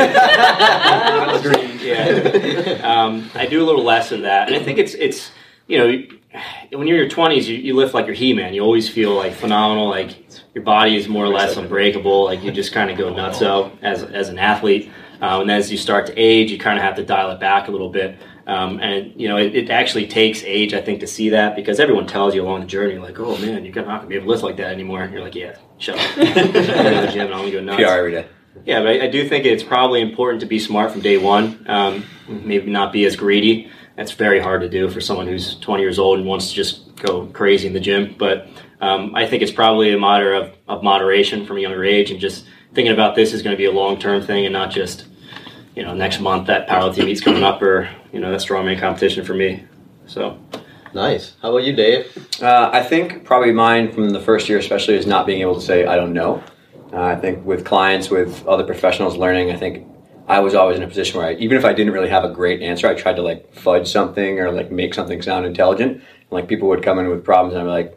yeah, 1.82 2.80
um, 2.84 3.28
I 3.34 3.46
do 3.46 3.60
a 3.62 3.66
little 3.66 3.82
less 3.82 4.12
of 4.12 4.22
that, 4.22 4.46
and 4.46 4.56
I 4.56 4.62
think 4.62 4.78
it's 4.78 4.94
it's 4.94 5.32
you 5.66 5.78
know 5.78 6.02
when 6.72 6.86
you're 6.86 7.02
in 7.02 7.08
your 7.08 7.10
20s, 7.10 7.46
you, 7.46 7.56
you 7.56 7.74
lift 7.74 7.94
like 7.94 8.06
your 8.06 8.14
He-Man. 8.14 8.54
You 8.54 8.62
always 8.62 8.88
feel 8.88 9.14
like 9.14 9.34
phenomenal, 9.34 9.88
like 9.88 10.16
your 10.54 10.64
body 10.64 10.96
is 10.96 11.08
more 11.08 11.24
or 11.24 11.28
less 11.28 11.56
unbreakable. 11.56 12.24
Like 12.24 12.42
you 12.42 12.50
just 12.50 12.72
kind 12.72 12.90
of 12.90 12.98
go 12.98 13.12
nutso 13.12 13.76
as 13.82 14.02
as 14.02 14.28
an 14.28 14.38
athlete. 14.38 14.90
Um, 15.20 15.42
and 15.42 15.50
as 15.52 15.70
you 15.70 15.78
start 15.78 16.06
to 16.06 16.14
age, 16.16 16.50
you 16.50 16.58
kind 16.58 16.78
of 16.78 16.84
have 16.84 16.96
to 16.96 17.04
dial 17.04 17.30
it 17.30 17.38
back 17.38 17.68
a 17.68 17.70
little 17.70 17.90
bit. 17.90 18.18
Um, 18.44 18.80
and 18.80 19.12
you 19.20 19.28
know, 19.28 19.36
it, 19.36 19.54
it 19.54 19.70
actually 19.70 20.08
takes 20.08 20.42
age, 20.42 20.74
I 20.74 20.80
think, 20.80 20.98
to 21.00 21.06
see 21.06 21.28
that 21.28 21.54
because 21.54 21.78
everyone 21.78 22.08
tells 22.08 22.34
you 22.34 22.42
along 22.42 22.62
the 22.62 22.66
journey, 22.66 22.98
like, 22.98 23.20
"Oh 23.20 23.36
man, 23.38 23.64
you're 23.64 23.74
not 23.74 23.98
gonna 23.98 24.06
be 24.08 24.16
able 24.16 24.26
to 24.26 24.30
lift 24.30 24.42
like 24.42 24.56
that 24.56 24.72
anymore." 24.72 25.02
And 25.02 25.12
you're 25.12 25.22
like, 25.22 25.36
"Yeah, 25.36 25.56
shut 25.78 25.96
up." 25.96 26.10
I'm 26.18 26.34
going 26.34 26.54
to 26.54 27.06
the 27.06 27.12
gym 27.12 27.26
and 27.26 27.34
I'm 27.34 27.40
gonna 27.40 27.50
go 27.52 27.60
nuts. 27.60 27.82
PR 27.82 27.88
every 27.90 28.10
day. 28.10 28.26
Yeah, 28.64 28.80
but 28.80 28.88
I, 28.88 29.04
I 29.04 29.08
do 29.08 29.28
think 29.28 29.44
it's 29.46 29.62
probably 29.62 30.00
important 30.00 30.40
to 30.40 30.46
be 30.46 30.58
smart 30.58 30.90
from 30.90 31.00
day 31.00 31.18
one. 31.18 31.64
Um, 31.68 32.04
maybe 32.28 32.70
not 32.70 32.92
be 32.92 33.04
as 33.04 33.14
greedy. 33.14 33.70
That's 33.96 34.12
very 34.12 34.40
hard 34.40 34.62
to 34.62 34.68
do 34.68 34.88
for 34.88 35.00
someone 35.00 35.26
who's 35.26 35.56
20 35.58 35.82
years 35.82 35.98
old 35.98 36.18
and 36.18 36.26
wants 36.26 36.48
to 36.48 36.54
just 36.54 36.96
go 36.96 37.26
crazy 37.26 37.66
in 37.66 37.72
the 37.72 37.80
gym. 37.80 38.14
But 38.18 38.48
um, 38.80 39.14
I 39.14 39.26
think 39.26 39.42
it's 39.42 39.52
probably 39.52 39.92
a 39.92 39.98
matter 39.98 40.32
of, 40.32 40.52
of 40.68 40.82
moderation 40.82 41.46
from 41.46 41.58
a 41.58 41.60
younger 41.60 41.84
age 41.84 42.10
and 42.10 42.18
just 42.20 42.46
thinking 42.74 42.92
about 42.92 43.14
this 43.14 43.32
is 43.32 43.42
going 43.42 43.54
to 43.54 43.58
be 43.58 43.66
a 43.66 43.72
long 43.72 43.98
term 43.98 44.22
thing 44.22 44.46
and 44.46 44.52
not 44.52 44.70
just, 44.70 45.06
you 45.76 45.82
know, 45.82 45.94
next 45.94 46.20
month 46.20 46.46
that 46.46 46.68
powerlifting 46.68 47.04
meet's 47.04 47.20
coming 47.20 47.42
up 47.42 47.60
or, 47.60 47.88
you 48.12 48.20
know, 48.20 48.30
that 48.30 48.40
strongman 48.40 48.78
competition 48.78 49.24
for 49.24 49.34
me. 49.34 49.64
So, 50.06 50.38
Nice. 50.94 51.36
How 51.40 51.50
about 51.50 51.64
you, 51.64 51.72
Dave? 51.72 52.42
Uh, 52.42 52.70
I 52.72 52.82
think 52.82 53.24
probably 53.24 53.52
mine 53.52 53.92
from 53.92 54.10
the 54.10 54.20
first 54.20 54.48
year, 54.48 54.58
especially, 54.58 54.94
is 54.94 55.06
not 55.06 55.26
being 55.26 55.40
able 55.40 55.54
to 55.54 55.60
say 55.60 55.86
I 55.86 55.96
don't 55.96 56.12
know. 56.12 56.42
Uh, 56.92 57.02
I 57.02 57.16
think 57.16 57.44
with 57.46 57.64
clients, 57.64 58.10
with 58.10 58.46
other 58.46 58.64
professionals 58.64 59.16
learning, 59.16 59.50
I 59.50 59.56
think 59.56 59.86
I 60.28 60.40
was 60.40 60.54
always 60.54 60.76
in 60.76 60.82
a 60.82 60.88
position 60.88 61.18
where 61.18 61.28
I, 61.28 61.34
even 61.34 61.56
if 61.56 61.64
I 61.64 61.72
didn't 61.72 61.92
really 61.92 62.08
have 62.08 62.24
a 62.24 62.30
great 62.30 62.62
answer, 62.62 62.86
I 62.86 62.94
tried 62.94 63.16
to 63.16 63.22
like 63.22 63.52
fudge 63.54 63.90
something 63.90 64.38
or 64.38 64.52
like 64.52 64.70
make 64.70 64.94
something 64.94 65.20
sound 65.22 65.46
intelligent. 65.46 66.02
And, 66.30 66.32
like 66.32 66.48
people 66.48 66.68
would 66.68 66.82
come 66.82 66.98
in 66.98 67.08
with 67.08 67.24
problems, 67.24 67.54
and 67.54 67.62
I'm 67.62 67.68
like 67.68 67.96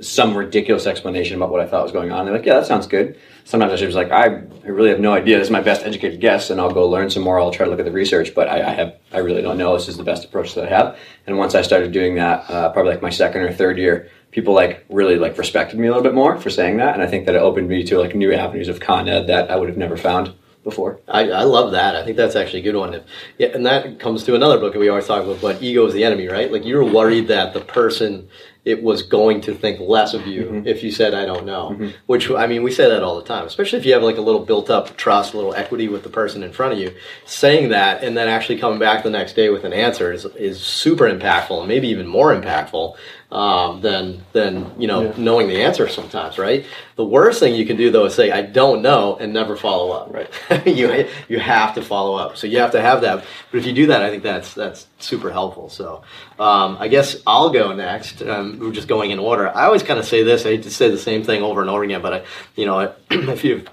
some 0.00 0.36
ridiculous 0.36 0.86
explanation 0.86 1.36
about 1.36 1.50
what 1.50 1.60
I 1.60 1.66
thought 1.66 1.84
was 1.84 1.92
going 1.92 2.10
on. 2.10 2.26
They're 2.26 2.34
like, 2.34 2.44
"Yeah, 2.44 2.54
that 2.54 2.66
sounds 2.66 2.86
good." 2.86 3.18
Sometimes 3.44 3.80
I 3.80 3.86
was 3.86 3.94
like, 3.94 4.10
I, 4.10 4.24
I 4.64 4.68
really 4.68 4.90
have 4.90 4.98
no 4.98 5.12
idea. 5.12 5.38
This 5.38 5.46
is 5.46 5.52
my 5.52 5.60
best 5.60 5.82
educated 5.86 6.20
guess, 6.20 6.50
and 6.50 6.60
I'll 6.60 6.72
go 6.72 6.88
learn 6.88 7.08
some 7.08 7.22
more. 7.22 7.38
I'll 7.38 7.52
try 7.52 7.64
to 7.64 7.70
look 7.70 7.78
at 7.78 7.84
the 7.84 7.92
research, 7.92 8.34
but 8.34 8.48
I, 8.48 8.70
I 8.70 8.72
have 8.72 8.96
I 9.12 9.18
really 9.18 9.42
don't 9.42 9.56
know. 9.56 9.74
This 9.74 9.88
is 9.88 9.96
the 9.96 10.02
best 10.02 10.24
approach 10.24 10.54
that 10.54 10.64
I 10.64 10.68
have. 10.68 10.98
And 11.26 11.38
once 11.38 11.54
I 11.54 11.62
started 11.62 11.92
doing 11.92 12.16
that, 12.16 12.50
uh, 12.50 12.70
probably 12.72 12.92
like 12.92 13.02
my 13.02 13.10
second 13.10 13.42
or 13.42 13.52
third 13.52 13.78
year, 13.78 14.10
people 14.32 14.52
like 14.52 14.84
really 14.90 15.16
like 15.16 15.38
respected 15.38 15.78
me 15.78 15.86
a 15.86 15.90
little 15.90 16.02
bit 16.02 16.14
more 16.14 16.38
for 16.40 16.50
saying 16.50 16.78
that, 16.78 16.94
and 16.94 17.02
I 17.02 17.06
think 17.06 17.26
that 17.26 17.36
it 17.36 17.42
opened 17.42 17.68
me 17.68 17.84
to 17.84 17.98
like 17.98 18.14
new 18.14 18.34
avenues 18.34 18.68
of 18.68 18.80
con 18.80 19.08
ed 19.08 19.28
that 19.28 19.50
I 19.50 19.56
would 19.56 19.68
have 19.68 19.78
never 19.78 19.96
found 19.96 20.34
before. 20.66 20.98
I, 21.06 21.30
I 21.30 21.42
love 21.44 21.70
that. 21.70 21.94
I 21.94 22.04
think 22.04 22.16
that's 22.16 22.34
actually 22.34 22.58
a 22.58 22.62
good 22.64 22.74
one. 22.74 22.92
If, 22.92 23.04
yeah, 23.38 23.48
and 23.54 23.64
that 23.66 24.00
comes 24.00 24.24
to 24.24 24.34
another 24.34 24.58
book 24.58 24.72
that 24.72 24.80
we 24.80 24.88
always 24.88 25.06
talk 25.06 25.22
about, 25.22 25.40
but 25.40 25.62
ego 25.62 25.86
is 25.86 25.94
the 25.94 26.02
enemy, 26.02 26.26
right? 26.26 26.50
Like 26.50 26.64
you're 26.64 26.84
worried 26.84 27.28
that 27.28 27.54
the 27.54 27.60
person 27.60 28.28
it 28.64 28.82
was 28.82 29.04
going 29.04 29.40
to 29.42 29.54
think 29.54 29.78
less 29.78 30.12
of 30.12 30.26
you 30.26 30.42
mm-hmm. 30.42 30.66
if 30.66 30.82
you 30.82 30.90
said 30.90 31.14
I 31.14 31.24
don't 31.24 31.46
know. 31.46 31.70
Mm-hmm. 31.70 31.90
Which 32.06 32.28
I 32.32 32.48
mean, 32.48 32.64
we 32.64 32.72
say 32.72 32.88
that 32.88 33.04
all 33.04 33.14
the 33.14 33.24
time, 33.24 33.46
especially 33.46 33.78
if 33.78 33.86
you 33.86 33.92
have 33.92 34.02
like 34.02 34.16
a 34.16 34.20
little 34.20 34.44
built 34.44 34.68
up 34.68 34.96
trust, 34.96 35.34
a 35.34 35.36
little 35.36 35.54
equity 35.54 35.86
with 35.86 36.02
the 36.02 36.08
person 36.08 36.42
in 36.42 36.52
front 36.52 36.72
of 36.72 36.80
you. 36.80 36.92
Saying 37.26 37.68
that 37.68 38.02
and 38.02 38.16
then 38.16 38.26
actually 38.26 38.58
coming 38.58 38.80
back 38.80 39.04
the 39.04 39.10
next 39.10 39.34
day 39.34 39.50
with 39.50 39.62
an 39.62 39.72
answer 39.72 40.12
is 40.12 40.24
is 40.34 40.60
super 40.60 41.04
impactful 41.04 41.56
and 41.56 41.68
maybe 41.68 41.86
even 41.86 42.08
more 42.08 42.34
impactful 42.34 42.96
um, 43.36 43.82
than 43.82 44.24
than 44.32 44.72
you 44.80 44.86
know 44.86 45.12
knowing 45.18 45.46
the 45.46 45.62
answer 45.62 45.86
sometimes, 45.88 46.38
right? 46.38 46.64
The 46.96 47.04
worst 47.04 47.38
thing 47.38 47.54
you 47.54 47.66
can 47.66 47.76
do 47.76 47.90
though 47.90 48.06
is 48.06 48.14
say 48.14 48.30
I 48.30 48.40
don't 48.40 48.80
know 48.80 49.16
and 49.16 49.30
never 49.34 49.56
follow 49.56 49.92
up. 49.92 50.10
Right. 50.10 50.66
you 50.66 51.06
you 51.28 51.38
have 51.38 51.74
to 51.74 51.82
follow 51.82 52.16
up. 52.16 52.38
So 52.38 52.46
you 52.46 52.60
have 52.60 52.70
to 52.72 52.80
have 52.80 53.02
that. 53.02 53.26
But 53.50 53.58
if 53.58 53.66
you 53.66 53.74
do 53.74 53.88
that, 53.88 54.00
I 54.00 54.08
think 54.08 54.22
that's 54.22 54.54
that's 54.54 54.86
super 55.00 55.30
helpful. 55.30 55.68
So 55.68 56.02
um, 56.38 56.78
I 56.80 56.88
guess 56.88 57.16
I'll 57.26 57.50
go 57.50 57.74
next. 57.74 58.22
Um, 58.22 58.58
we're 58.58 58.72
just 58.72 58.88
going 58.88 59.10
in 59.10 59.18
order. 59.18 59.54
I 59.54 59.66
always 59.66 59.82
kind 59.82 59.98
of 59.98 60.06
say 60.06 60.22
this. 60.22 60.46
I 60.46 60.50
hate 60.50 60.62
to 60.62 60.70
say 60.70 60.90
the 60.90 60.96
same 60.96 61.22
thing 61.22 61.42
over 61.42 61.60
and 61.60 61.68
over 61.68 61.84
again, 61.84 62.00
but 62.00 62.14
I, 62.14 62.24
you 62.54 62.64
know, 62.64 62.94
if 63.10 63.44
you've 63.44 63.68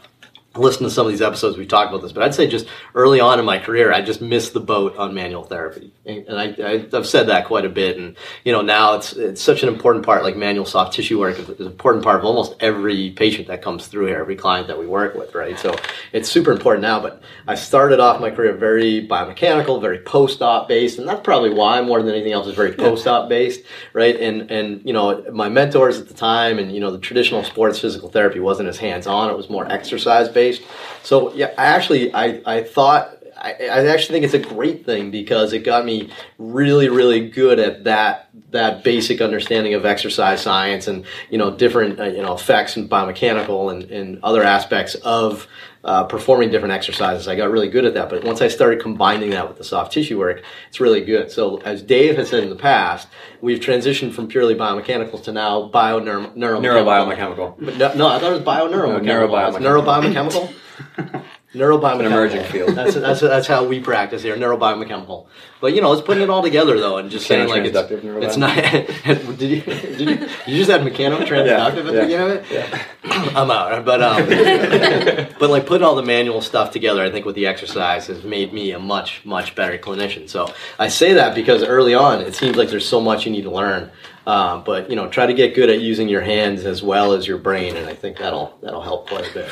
listened 0.55 0.87
to 0.87 0.93
some 0.93 1.07
of 1.07 1.11
these 1.11 1.21
episodes, 1.21 1.57
We've 1.57 1.67
talked 1.67 1.89
about 1.89 2.01
this. 2.01 2.11
But 2.11 2.23
I'd 2.23 2.35
say 2.35 2.47
just 2.47 2.67
early 2.93 3.19
on 3.19 3.39
in 3.39 3.45
my 3.45 3.57
career, 3.57 3.91
I 3.91 4.01
just 4.01 4.21
missed 4.21 4.53
the 4.53 4.59
boat 4.59 4.95
on 4.97 5.13
manual 5.13 5.43
therapy, 5.43 5.91
and, 6.05 6.27
and 6.27 6.39
I, 6.39 6.87
I've 6.95 7.07
said 7.07 7.27
that 7.27 7.45
quite 7.45 7.65
a 7.65 7.69
bit. 7.69 7.97
And 7.97 8.15
you 8.43 8.51
know, 8.51 8.61
now 8.61 8.95
it's 8.95 9.13
it's 9.13 9.41
such 9.41 9.63
an 9.63 9.69
important 9.69 10.05
part. 10.05 10.23
Like 10.23 10.35
manual 10.35 10.65
soft 10.65 10.93
tissue 10.93 11.19
work 11.19 11.39
is 11.39 11.49
an 11.59 11.65
important 11.65 12.03
part 12.03 12.19
of 12.19 12.25
almost 12.25 12.55
every 12.59 13.11
patient 13.11 13.47
that 13.47 13.61
comes 13.61 13.87
through 13.87 14.07
here, 14.07 14.19
every 14.19 14.35
client 14.35 14.67
that 14.67 14.77
we 14.77 14.85
work 14.85 15.15
with, 15.15 15.33
right? 15.33 15.57
So 15.57 15.75
it's 16.11 16.29
super 16.29 16.51
important 16.51 16.83
now. 16.83 16.99
But 16.99 17.21
I 17.47 17.55
started 17.55 17.99
off 17.99 18.21
my 18.21 18.29
career 18.29 18.53
very 18.53 19.07
biomechanical, 19.07 19.81
very 19.81 19.99
post-op 19.99 20.67
based, 20.67 20.99
and 20.99 21.07
that's 21.07 21.21
probably 21.21 21.51
why 21.51 21.81
more 21.81 22.01
than 22.01 22.13
anything 22.13 22.33
else 22.33 22.47
is 22.47 22.55
very 22.55 22.73
post-op 22.73 23.27
based, 23.27 23.61
right? 23.93 24.15
And 24.15 24.51
and 24.51 24.81
you 24.85 24.93
know, 24.93 25.25
my 25.31 25.49
mentors 25.49 25.99
at 25.99 26.07
the 26.07 26.13
time, 26.13 26.59
and 26.59 26.71
you 26.71 26.79
know, 26.79 26.91
the 26.91 26.99
traditional 26.99 27.43
sports 27.43 27.79
physical 27.79 28.09
therapy 28.09 28.39
wasn't 28.39 28.69
as 28.69 28.77
hands-on; 28.77 29.31
it 29.31 29.37
was 29.37 29.49
more 29.49 29.65
exercise 29.71 30.29
based. 30.29 30.42
So 31.03 31.33
yeah, 31.33 31.53
actually 31.57 32.13
I 32.13 32.41
I 32.45 32.63
thought. 32.63 33.22
I, 33.43 33.51
I 33.51 33.87
actually 33.87 34.19
think 34.19 34.25
it's 34.25 34.33
a 34.33 34.53
great 34.53 34.85
thing 34.85 35.11
because 35.11 35.51
it 35.51 35.59
got 35.59 35.85
me 35.85 36.09
really, 36.37 36.87
really 36.87 37.29
good 37.29 37.59
at 37.59 37.83
that 37.83 38.29
that 38.51 38.83
basic 38.83 39.19
understanding 39.19 39.73
of 39.73 39.85
exercise 39.85 40.41
science 40.41 40.87
and 40.87 41.05
you 41.29 41.37
know 41.37 41.51
different 41.55 41.99
uh, 41.99 42.05
you 42.05 42.21
know 42.21 42.33
effects 42.33 42.77
and 42.77 42.89
biomechanical 42.89 43.71
and, 43.71 43.83
and 43.91 44.23
other 44.23 44.43
aspects 44.43 44.95
of 44.95 45.47
uh, 45.83 46.05
performing 46.05 46.49
different 46.49 46.73
exercises. 46.73 47.27
I 47.27 47.35
got 47.35 47.51
really 47.51 47.67
good 47.67 47.83
at 47.83 47.93
that, 47.95 48.09
but 48.09 48.23
once 48.23 48.41
I 48.41 48.47
started 48.47 48.81
combining 48.81 49.31
that 49.31 49.49
with 49.49 49.57
the 49.57 49.65
soft 49.65 49.91
tissue 49.91 50.17
work, 50.17 50.41
it's 50.69 50.79
really 50.79 51.01
good. 51.01 51.29
So 51.29 51.57
as 51.57 51.81
Dave 51.81 52.15
has 52.15 52.29
said 52.29 52.43
in 52.43 52.49
the 52.49 52.55
past, 52.55 53.09
we've 53.41 53.59
transitioned 53.59 54.13
from 54.13 54.27
purely 54.27 54.55
biomechanical 54.55 55.21
to 55.23 55.33
now 55.33 55.63
bio 55.67 55.99
neuromechanical. 55.99 56.61
Neurobiomechanical. 56.61 57.55
But 57.59 57.77
no, 57.77 57.93
no, 57.95 58.07
I 58.07 58.19
thought 58.19 58.31
it 58.31 58.35
was 58.35 58.43
bio 58.43 58.69
neuromechanical. 58.69 59.59
neurobiomechanical. 59.59 60.53
Neurobiomechanical. 60.53 61.23
Neurobiomechanical. 61.53 61.99
An 61.99 62.05
emerging 62.07 62.43
field. 62.45 62.69
That's, 62.75 62.95
that's 62.95 63.21
that's 63.21 63.47
how 63.47 63.63
we 63.63 63.79
practice 63.79 64.23
here, 64.23 64.35
neurobiomechanical. 64.35 65.27
But 65.61 65.75
you 65.75 65.81
know, 65.81 65.93
it's 65.93 66.01
putting 66.01 66.23
it 66.23 66.29
all 66.29 66.41
together 66.41 66.79
though, 66.79 66.97
and 66.97 67.11
just 67.11 67.27
saying 67.27 67.47
like 67.47 67.63
it's, 67.63 67.77
it's 67.77 68.37
not. 68.37 68.55
did 69.37 69.41
you 69.41 69.61
did 69.61 69.99
you, 69.99 70.05
did 70.15 70.29
you 70.47 70.57
just 70.57 70.71
have 70.71 70.81
mechanotransductive 70.81 71.45
Yeah, 71.45 71.67
at 71.67 71.75
the 71.75 71.93
yeah, 71.93 72.01
beginning 72.01 72.37
of 72.37 72.51
it? 72.51 72.87
I'm 73.35 73.51
out. 73.51 73.85
But 73.85 74.01
um, 74.01 74.27
but 75.39 75.51
like 75.51 75.67
putting 75.67 75.85
all 75.85 75.95
the 75.95 76.01
manual 76.01 76.41
stuff 76.41 76.71
together, 76.71 77.03
I 77.03 77.11
think 77.11 77.23
with 77.25 77.35
the 77.35 77.45
exercise 77.45 78.07
has 78.07 78.23
made 78.23 78.51
me 78.51 78.71
a 78.71 78.79
much 78.79 79.23
much 79.23 79.53
better 79.53 79.77
clinician. 79.77 80.27
So 80.27 80.51
I 80.79 80.87
say 80.87 81.13
that 81.13 81.35
because 81.35 81.63
early 81.63 81.93
on, 81.93 82.21
it 82.21 82.33
seems 82.33 82.55
like 82.55 82.69
there's 82.69 82.87
so 82.87 82.99
much 82.99 83.27
you 83.27 83.31
need 83.31 83.43
to 83.43 83.51
learn. 83.51 83.91
Um, 84.25 84.63
but 84.63 84.89
you 84.89 84.95
know, 84.95 85.07
try 85.07 85.27
to 85.27 85.33
get 85.35 85.53
good 85.53 85.69
at 85.69 85.81
using 85.81 86.09
your 86.09 86.21
hands 86.21 86.65
as 86.65 86.81
well 86.81 87.13
as 87.13 87.27
your 87.27 87.37
brain, 87.37 87.75
and 87.75 87.87
I 87.87 87.93
think 87.93 88.17
that'll 88.17 88.57
that'll 88.63 88.81
help 88.81 89.07
quite 89.07 89.29
a 89.29 89.33
bit. 89.33 89.49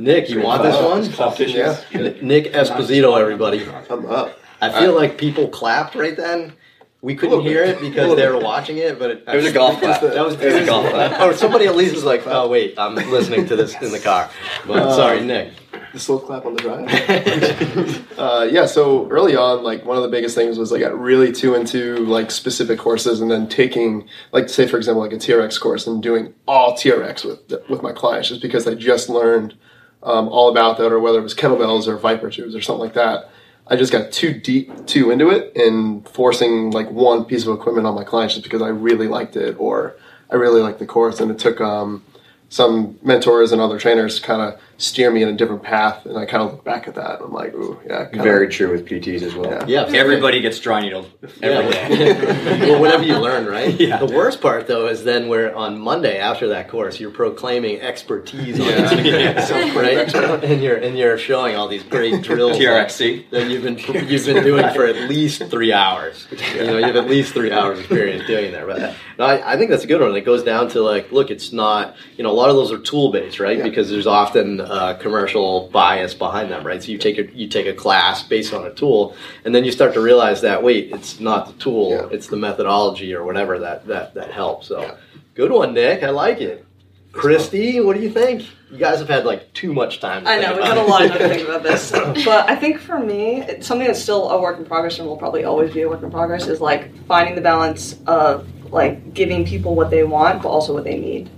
Nick, 0.00 0.30
you 0.30 0.40
want 0.40 0.62
this 0.62 0.76
one? 0.76 1.04
Yeah, 1.50 1.76
Nick 2.22 2.52
Esposito, 2.52 3.20
everybody. 3.20 3.66
I'm 3.90 4.06
up. 4.06 4.38
I 4.60 4.70
feel 4.80 4.94
like 4.94 5.18
people 5.18 5.48
clapped 5.48 5.94
right 5.94 6.16
then. 6.16 6.54
We 7.02 7.14
couldn't 7.14 7.40
hear 7.42 7.62
it 7.64 7.80
because 7.80 8.14
they 8.14 8.28
were 8.28 8.38
watching 8.38 8.76
it, 8.76 8.98
but 8.98 9.10
it, 9.10 9.24
It 9.26 9.36
was 9.36 9.46
a 9.46 9.52
golf 9.52 9.80
clap. 9.80 10.02
That 10.02 10.24
was, 10.24 10.34
It 10.34 10.52
was 10.52 10.54
a 10.54 10.66
golf 10.66 10.88
clap. 10.90 11.20
Or 11.22 11.34
somebody 11.34 11.66
at 11.66 11.74
least 11.74 11.94
was 11.94 12.04
like, 12.04 12.26
"Oh 12.26 12.46
wait, 12.48 12.78
I'm 12.78 12.94
listening 12.94 13.46
to 13.46 13.56
this 13.56 13.74
in 13.80 13.90
the 13.90 13.98
car." 13.98 14.28
But 14.66 14.94
sorry, 14.94 15.22
Nick. 15.22 15.52
The 15.94 15.98
slow 15.98 16.18
clap 16.18 16.44
on 16.44 16.54
the 16.54 16.60
drive. 16.60 18.18
uh, 18.18 18.48
yeah, 18.50 18.66
so 18.66 19.08
early 19.08 19.34
on, 19.34 19.64
like 19.64 19.84
one 19.84 19.96
of 19.96 20.02
the 20.02 20.10
biggest 20.10 20.34
things 20.34 20.58
was 20.58 20.72
I 20.72 20.78
got 20.78 20.98
really 20.98 21.32
too 21.32 21.54
into 21.54 21.96
like 22.04 22.30
specific 22.30 22.78
courses, 22.78 23.20
and 23.20 23.30
then 23.30 23.48
taking 23.48 24.06
like 24.32 24.50
say 24.50 24.66
for 24.68 24.76
example 24.76 25.02
like 25.02 25.12
a 25.12 25.16
TRX 25.16 25.58
course 25.58 25.86
and 25.86 26.02
doing 26.02 26.34
all 26.46 26.74
TRX 26.74 27.24
with 27.24 27.68
with 27.70 27.82
my 27.82 27.92
clients 27.92 28.28
just 28.28 28.42
because 28.42 28.66
I 28.66 28.74
just 28.74 29.08
learned 29.08 29.54
um, 30.02 30.28
all 30.28 30.50
about 30.50 30.78
that, 30.78 30.92
or 30.92 31.00
whether 31.00 31.18
it 31.18 31.22
was 31.22 31.34
kettlebells 31.34 31.86
or 31.86 31.96
Viper 31.96 32.30
tubes 32.30 32.54
or 32.54 32.60
something 32.60 32.80
like 32.80 32.94
that. 32.94 33.30
I 33.66 33.76
just 33.76 33.92
got 33.92 34.10
too 34.10 34.34
deep, 34.34 34.86
too 34.86 35.10
into 35.10 35.30
it, 35.30 35.56
and 35.56 36.08
forcing 36.08 36.70
like 36.70 36.90
one 36.90 37.24
piece 37.24 37.46
of 37.46 37.54
equipment 37.54 37.86
on 37.86 37.94
my 37.94 38.04
clients 38.04 38.34
just 38.34 38.44
because 38.44 38.62
I 38.62 38.68
really 38.68 39.06
liked 39.06 39.36
it 39.36 39.56
or 39.58 39.96
I 40.30 40.36
really 40.36 40.60
liked 40.60 40.78
the 40.78 40.86
course, 40.86 41.20
and 41.20 41.30
it 41.30 41.38
took 41.38 41.60
um, 41.60 42.04
some 42.48 42.98
mentors 43.02 43.52
and 43.52 43.60
other 43.60 43.78
trainers 43.78 44.20
to 44.20 44.26
kind 44.26 44.42
of 44.42 44.60
steer 44.80 45.10
me 45.10 45.22
in 45.22 45.28
a 45.28 45.34
different 45.34 45.62
path, 45.62 46.06
and 46.06 46.16
I 46.16 46.24
kind 46.24 46.42
of 46.42 46.52
look 46.52 46.64
back 46.64 46.88
at 46.88 46.94
that 46.94 47.16
and 47.16 47.24
I'm 47.26 47.32
like, 47.32 47.52
ooh, 47.54 47.78
yeah, 47.86 48.06
kinda, 48.06 48.24
Very 48.24 48.48
true 48.48 48.72
with 48.72 48.86
PTs 48.86 49.20
as 49.20 49.34
well. 49.34 49.68
Yeah. 49.68 49.86
Yeah, 49.88 49.98
Everybody 49.98 50.40
gets 50.40 50.58
dry 50.58 50.80
needled 50.80 51.10
every 51.42 51.74
Yeah. 51.74 52.60
well, 52.70 52.80
whatever 52.80 53.04
you 53.04 53.18
learn, 53.18 53.44
right? 53.44 53.78
Yeah. 53.78 53.98
The 53.98 54.06
worst 54.06 54.40
part, 54.40 54.66
though, 54.66 54.86
is 54.86 55.04
then 55.04 55.28
where 55.28 55.54
on 55.54 55.78
Monday 55.78 56.18
after 56.18 56.48
that 56.48 56.68
course, 56.68 56.98
you're 56.98 57.10
proclaiming 57.10 57.78
expertise 57.80 58.58
on 58.58 58.66
Yeah. 58.66 59.34
it, 59.36 59.74
right? 60.14 60.44
And 60.44 60.62
you're 60.62 60.76
and 60.76 60.96
you're 60.96 61.18
showing 61.18 61.56
all 61.56 61.68
these 61.68 61.82
great 61.82 62.22
drills 62.22 62.56
TRXC. 62.58 63.28
that 63.30 63.48
you've 63.50 63.62
been 63.62 63.76
you've 64.08 64.24
been 64.24 64.42
doing 64.42 64.66
for 64.74 64.86
at 64.86 65.10
least 65.10 65.42
three 65.50 65.74
hours. 65.74 66.26
You 66.54 66.64
know, 66.64 66.78
you 66.78 66.84
have 66.86 66.96
at 66.96 67.06
least 67.06 67.34
three 67.34 67.52
hours 67.52 67.78
experience 67.80 68.26
doing 68.26 68.52
that. 68.52 68.66
But 68.66 68.94
no, 69.18 69.26
I, 69.26 69.52
I 69.52 69.56
think 69.58 69.70
that's 69.70 69.84
a 69.84 69.86
good 69.86 70.00
one. 70.00 70.16
It 70.16 70.22
goes 70.24 70.42
down 70.42 70.68
to 70.70 70.80
like, 70.80 71.12
look, 71.12 71.30
it's 71.30 71.52
not 71.52 71.94
you 72.16 72.24
know 72.24 72.30
a 72.30 72.38
lot 72.40 72.48
of 72.48 72.56
those 72.56 72.72
are 72.72 72.78
tool 72.78 73.12
based, 73.12 73.38
right? 73.40 73.58
Yeah. 73.58 73.64
Because 73.64 73.90
there's 73.90 74.06
often 74.06 74.60
uh, 74.70 74.94
commercial 74.94 75.68
bias 75.72 76.14
behind 76.14 76.50
them, 76.50 76.64
right? 76.64 76.80
So 76.82 76.92
you 76.92 76.98
take 76.98 77.18
a 77.18 77.24
you 77.36 77.48
take 77.48 77.66
a 77.66 77.72
class 77.72 78.22
based 78.22 78.54
on 78.54 78.64
a 78.66 78.70
tool, 78.72 79.16
and 79.44 79.52
then 79.54 79.64
you 79.64 79.72
start 79.72 79.92
to 79.94 80.00
realize 80.00 80.40
that 80.42 80.62
wait, 80.62 80.92
it's 80.92 81.18
not 81.18 81.46
the 81.48 81.52
tool, 81.54 81.90
Yeah. 81.90 82.06
it's 82.16 82.28
the 82.28 82.36
methodology 82.36 83.12
or 83.12 83.24
whatever 83.24 83.58
that 83.58 83.86
that 83.88 84.14
that 84.14 84.30
helps. 84.30 84.68
So 84.68 84.80
Yeah. 84.82 84.94
good 85.34 85.50
one, 85.50 85.74
Nick. 85.74 86.02
I 86.04 86.10
like 86.10 86.40
it. 86.40 86.64
Christy, 87.12 87.80
what 87.80 87.96
do 87.96 88.02
you 88.02 88.10
think? 88.10 88.44
You 88.70 88.78
guys 88.78 89.00
have 89.00 89.08
had 89.08 89.24
like 89.26 89.52
too 89.52 89.72
much 89.74 89.98
time. 89.98 90.22
To 90.24 90.30
I 90.30 90.40
know 90.40 90.54
we've 90.54 90.64
had 90.64 90.78
a 90.78 90.82
lot 90.84 91.02
of 91.02 91.10
time 91.10 91.18
to 91.18 91.28
think 91.28 91.48
about 91.48 91.64
this, 91.64 91.90
but 92.24 92.48
I 92.48 92.54
think 92.54 92.78
for 92.78 93.00
me, 93.00 93.42
it's 93.42 93.66
something 93.66 93.88
that's 93.88 94.00
still 94.00 94.30
a 94.30 94.40
work 94.40 94.58
in 94.58 94.64
progress 94.64 95.00
and 95.00 95.08
will 95.08 95.16
probably 95.16 95.42
always 95.42 95.72
be 95.74 95.82
a 95.82 95.88
work 95.88 96.04
in 96.04 96.10
progress 96.12 96.46
is 96.46 96.60
like 96.60 96.94
finding 97.06 97.34
the 97.34 97.40
balance 97.40 97.96
of 98.06 98.46
like 98.72 99.12
giving 99.14 99.44
people 99.44 99.74
what 99.74 99.90
they 99.90 100.04
want, 100.04 100.40
but 100.42 100.48
also 100.50 100.72
what 100.72 100.84
they 100.84 100.96
need. 100.96 101.28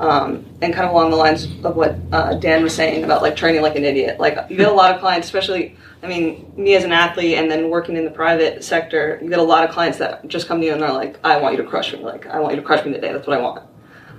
Um, 0.00 0.46
and 0.62 0.72
kind 0.72 0.86
of 0.86 0.92
along 0.92 1.10
the 1.10 1.16
lines 1.16 1.44
of 1.64 1.74
what 1.74 1.96
uh, 2.12 2.34
Dan 2.34 2.62
was 2.62 2.72
saying 2.72 3.02
about 3.02 3.20
like 3.20 3.34
training 3.34 3.62
like 3.62 3.74
an 3.74 3.84
idiot. 3.84 4.20
Like 4.20 4.38
you 4.48 4.56
get 4.56 4.68
a 4.68 4.72
lot 4.72 4.94
of 4.94 5.00
clients, 5.00 5.26
especially 5.26 5.76
I 6.04 6.06
mean 6.06 6.52
me 6.56 6.76
as 6.76 6.84
an 6.84 6.92
athlete, 6.92 7.36
and 7.36 7.50
then 7.50 7.68
working 7.68 7.96
in 7.96 8.04
the 8.04 8.10
private 8.12 8.62
sector, 8.62 9.18
you 9.20 9.28
get 9.28 9.40
a 9.40 9.42
lot 9.42 9.64
of 9.64 9.70
clients 9.70 9.98
that 9.98 10.28
just 10.28 10.46
come 10.46 10.60
to 10.60 10.66
you 10.66 10.72
and 10.72 10.80
they're 10.80 10.92
like, 10.92 11.18
"I 11.24 11.38
want 11.38 11.56
you 11.56 11.62
to 11.64 11.68
crush 11.68 11.92
me. 11.92 11.98
Like 11.98 12.26
I 12.28 12.38
want 12.38 12.54
you 12.54 12.60
to 12.60 12.66
crush 12.66 12.84
me 12.84 12.92
today. 12.92 13.12
That's 13.12 13.26
what 13.26 13.36
I 13.36 13.42
want." 13.42 13.64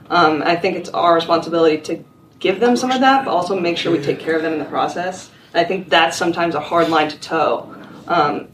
Um, 0.09 0.41
I 0.43 0.55
think 0.55 0.75
it's 0.75 0.89
our 0.89 1.15
responsibility 1.15 1.77
to 1.81 2.03
give 2.39 2.59
them 2.59 2.75
some 2.75 2.91
of 2.91 3.01
that, 3.01 3.25
but 3.25 3.31
also 3.31 3.59
make 3.59 3.77
sure 3.77 3.91
we 3.91 3.99
take 3.99 4.19
care 4.19 4.35
of 4.35 4.41
them 4.41 4.53
in 4.53 4.59
the 4.59 4.65
process. 4.65 5.29
And 5.53 5.63
I 5.63 5.67
think 5.67 5.89
that's 5.89 6.17
sometimes 6.17 6.55
a 6.55 6.59
hard 6.59 6.89
line 6.89 7.09
to 7.09 7.19
toe 7.19 7.75
um, 8.07 8.47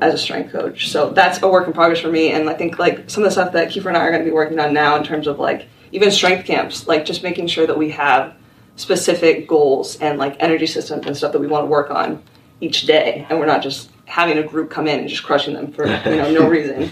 as 0.00 0.14
a 0.14 0.18
strength 0.18 0.52
coach. 0.52 0.90
So 0.90 1.10
that's 1.10 1.42
a 1.42 1.48
work 1.48 1.66
in 1.66 1.72
progress 1.72 2.00
for 2.00 2.10
me. 2.10 2.30
And 2.32 2.48
I 2.48 2.54
think 2.54 2.78
like 2.78 3.10
some 3.10 3.24
of 3.24 3.28
the 3.28 3.32
stuff 3.32 3.52
that 3.52 3.68
Kiefer 3.68 3.86
and 3.86 3.96
I 3.96 4.00
are 4.00 4.10
going 4.10 4.24
to 4.24 4.28
be 4.28 4.34
working 4.34 4.58
on 4.58 4.72
now 4.72 4.96
in 4.96 5.04
terms 5.04 5.26
of 5.26 5.38
like 5.38 5.66
even 5.92 6.10
strength 6.10 6.46
camps, 6.46 6.88
like 6.88 7.04
just 7.04 7.22
making 7.22 7.46
sure 7.46 7.66
that 7.66 7.78
we 7.78 7.90
have 7.90 8.34
specific 8.76 9.46
goals 9.46 9.96
and 9.98 10.18
like 10.18 10.36
energy 10.40 10.66
systems 10.66 11.06
and 11.06 11.16
stuff 11.16 11.32
that 11.32 11.38
we 11.38 11.46
want 11.46 11.64
to 11.64 11.68
work 11.68 11.90
on 11.90 12.22
each 12.60 12.82
day, 12.82 13.26
and 13.28 13.38
we're 13.38 13.46
not 13.46 13.62
just 13.62 13.90
having 14.06 14.36
a 14.36 14.42
group 14.42 14.70
come 14.70 14.86
in 14.86 15.00
and 15.00 15.08
just 15.08 15.22
crushing 15.22 15.54
them 15.54 15.72
for 15.72 15.86
you 15.86 16.16
know 16.16 16.30
no 16.30 16.48
reason. 16.56 16.90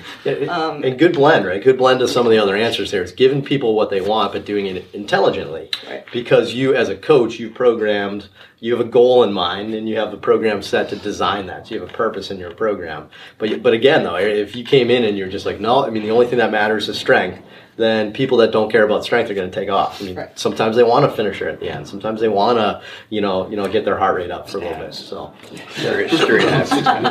Um, 0.48 0.82
and 0.82 0.98
good 0.98 1.14
blend, 1.14 1.46
right? 1.46 1.62
Good 1.62 1.78
blend 1.78 2.00
to 2.00 2.08
some 2.08 2.26
of 2.26 2.32
the 2.32 2.38
other 2.38 2.56
answers 2.56 2.90
there. 2.90 3.02
It's 3.02 3.12
giving 3.12 3.42
people 3.44 3.74
what 3.74 3.90
they 3.90 4.00
want, 4.00 4.32
but 4.32 4.44
doing 4.44 4.66
it 4.66 4.86
intelligently. 4.94 5.70
Right. 5.86 6.04
Because 6.12 6.54
you, 6.54 6.74
as 6.74 6.88
a 6.88 6.96
coach, 6.96 7.38
you've 7.38 7.54
programmed, 7.54 8.28
you 8.58 8.72
have 8.76 8.84
a 8.84 8.88
goal 8.90 9.22
in 9.22 9.32
mind, 9.32 9.74
and 9.74 9.88
you 9.88 9.96
have 9.96 10.10
the 10.10 10.16
program 10.16 10.62
set 10.62 10.88
to 10.90 10.96
design 10.96 11.46
that. 11.46 11.66
So 11.66 11.74
you 11.74 11.80
have 11.80 11.90
a 11.90 11.92
purpose 11.92 12.30
in 12.30 12.38
your 12.38 12.52
program. 12.52 13.08
But 13.38 13.62
but 13.62 13.74
again, 13.74 14.02
though, 14.02 14.16
if 14.16 14.56
you 14.56 14.64
came 14.64 14.90
in 14.90 15.04
and 15.04 15.16
you're 15.16 15.28
just 15.28 15.46
like, 15.46 15.60
no, 15.60 15.84
I 15.84 15.90
mean, 15.90 16.02
the 16.02 16.10
only 16.10 16.26
thing 16.26 16.38
that 16.38 16.50
matters 16.50 16.88
is 16.88 16.98
strength. 16.98 17.42
Then 17.76 18.12
people 18.12 18.38
that 18.38 18.52
don't 18.52 18.70
care 18.70 18.84
about 18.84 19.04
strength 19.04 19.30
are 19.30 19.34
going 19.34 19.50
to 19.50 19.54
take 19.54 19.70
off. 19.70 20.02
I 20.02 20.04
mean, 20.04 20.14
Right. 20.16 20.38
sometimes 20.38 20.76
they 20.76 20.82
want 20.82 21.04
a 21.06 21.08
finisher 21.08 21.48
at 21.48 21.60
the 21.60 21.70
end. 21.70 21.88
Sometimes 21.88 22.20
they 22.20 22.28
want 22.28 22.58
to, 22.58 22.82
you 23.08 23.20
know, 23.22 23.48
you 23.48 23.56
know, 23.56 23.66
get 23.68 23.84
their 23.86 23.96
heart 23.96 24.16
rate 24.16 24.30
up 24.30 24.50
for 24.50 24.58
a 24.58 24.60
little 24.60 24.76
bit. 24.78 24.92
So, 24.94 25.32
Straight, 25.70 26.10
straight 26.10 26.44
abs. 26.48 26.70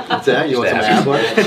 What's 0.10 0.26
that? 0.28 0.50
You 0.50 0.58
want 0.60 0.70
some 0.70 0.80
Abs. 0.80 0.88
abs 0.88 1.06
work? 1.08 1.46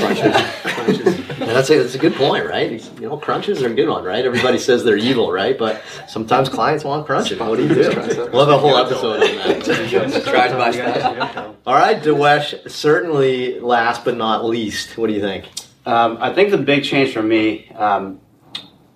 Crunches. 0.73 1.19
And 1.43 1.49
that's 1.51 1.69
a, 1.69 1.81
that's 1.81 1.95
a 1.95 1.97
good 1.97 2.15
point, 2.15 2.45
right? 2.47 2.71
You 2.99 3.09
know, 3.09 3.17
crunches 3.17 3.61
are 3.63 3.67
a 3.69 3.73
good 3.73 3.89
one, 3.89 4.03
right? 4.03 4.23
Everybody 4.25 4.57
says 4.57 4.83
they're 4.83 4.97
evil, 4.97 5.31
right? 5.31 5.57
But 5.57 5.81
sometimes 6.07 6.49
clients 6.49 6.83
want 6.83 7.05
crunches. 7.05 7.39
What 7.39 7.55
do 7.57 7.63
you 7.63 7.75
do? 7.75 7.89
We'll 8.31 8.45
have 8.45 8.49
a 8.49 8.57
whole 8.57 8.77
episode 8.77 9.21
on 9.23 9.59
that. 9.61 10.23
Tried 10.25 10.51
by 10.57 10.71
style. 10.71 11.55
All 11.65 11.75
right, 11.75 12.01
Dewesh, 12.01 12.69
certainly 12.69 13.59
last 13.59 14.03
but 14.05 14.15
not 14.17 14.45
least, 14.45 14.97
what 14.97 15.07
do 15.07 15.13
you 15.13 15.21
think? 15.21 15.45
Um, 15.85 16.17
I 16.21 16.33
think 16.33 16.51
the 16.51 16.57
big 16.57 16.83
change 16.85 17.13
for 17.13 17.21
me 17.23 17.69
um, 17.75 18.19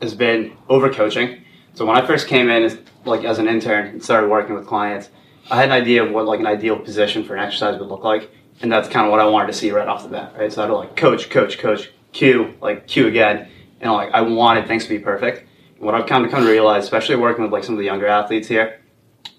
has 0.02 0.16
been 0.16 0.56
overcoaching. 0.70 1.42
So 1.74 1.86
when 1.86 1.98
I 1.98 2.06
first 2.06 2.28
came 2.28 2.50
in, 2.50 2.64
as, 2.64 2.78
like 3.06 3.24
as 3.24 3.40
an 3.40 3.48
intern 3.48 3.88
and 3.88 4.04
started 4.04 4.30
working 4.30 4.56
with 4.56 4.68
clients, 4.68 5.10
I 5.50 5.58
had 5.58 5.66
an 5.66 5.72
idea 5.72 6.04
of 6.04 6.12
what 6.12 6.26
like 6.26 6.40
an 6.40 6.48
ideal 6.48 6.78
position 6.78 7.24
for 7.24 7.36
an 7.36 7.44
exercise 7.44 7.80
would 7.80 7.88
look 7.90 8.04
like, 8.04 8.30
and 8.62 8.72
that's 8.72 8.90
kind 8.90 9.06
of 9.06 9.12
what 9.12 9.20
I 9.20 9.26
wanted 9.26 9.48
to 9.48 9.54
see 9.54 9.72
right 9.72 9.88
off 9.88 10.04
the 10.04 10.10
bat. 10.10 10.34
Right, 10.38 10.52
so 10.52 10.64
I'd 10.64 10.70
like 10.70 10.96
coach, 10.96 11.30
coach, 11.30 11.58
coach, 11.58 11.90
cue, 12.12 12.56
like 12.62 12.88
cue 12.88 13.08
again, 13.08 13.48
and 13.80 13.92
like 13.92 14.12
I 14.12 14.22
wanted 14.22 14.68
things 14.68 14.84
to 14.84 14.90
be 14.90 15.00
perfect. 15.00 15.48
And 15.76 15.86
what 15.86 15.96
I've 15.96 16.08
kind 16.08 16.26
of 16.26 16.32
come 16.32 16.44
to 16.44 16.50
realize, 16.50 16.84
especially 16.84 17.16
working 17.16 17.44
with 17.44 17.54
like 17.54 17.64
some 17.64 17.76
of 17.76 17.80
the 17.80 17.86
younger 17.86 18.08
athletes 18.08 18.48
here, 18.48 18.82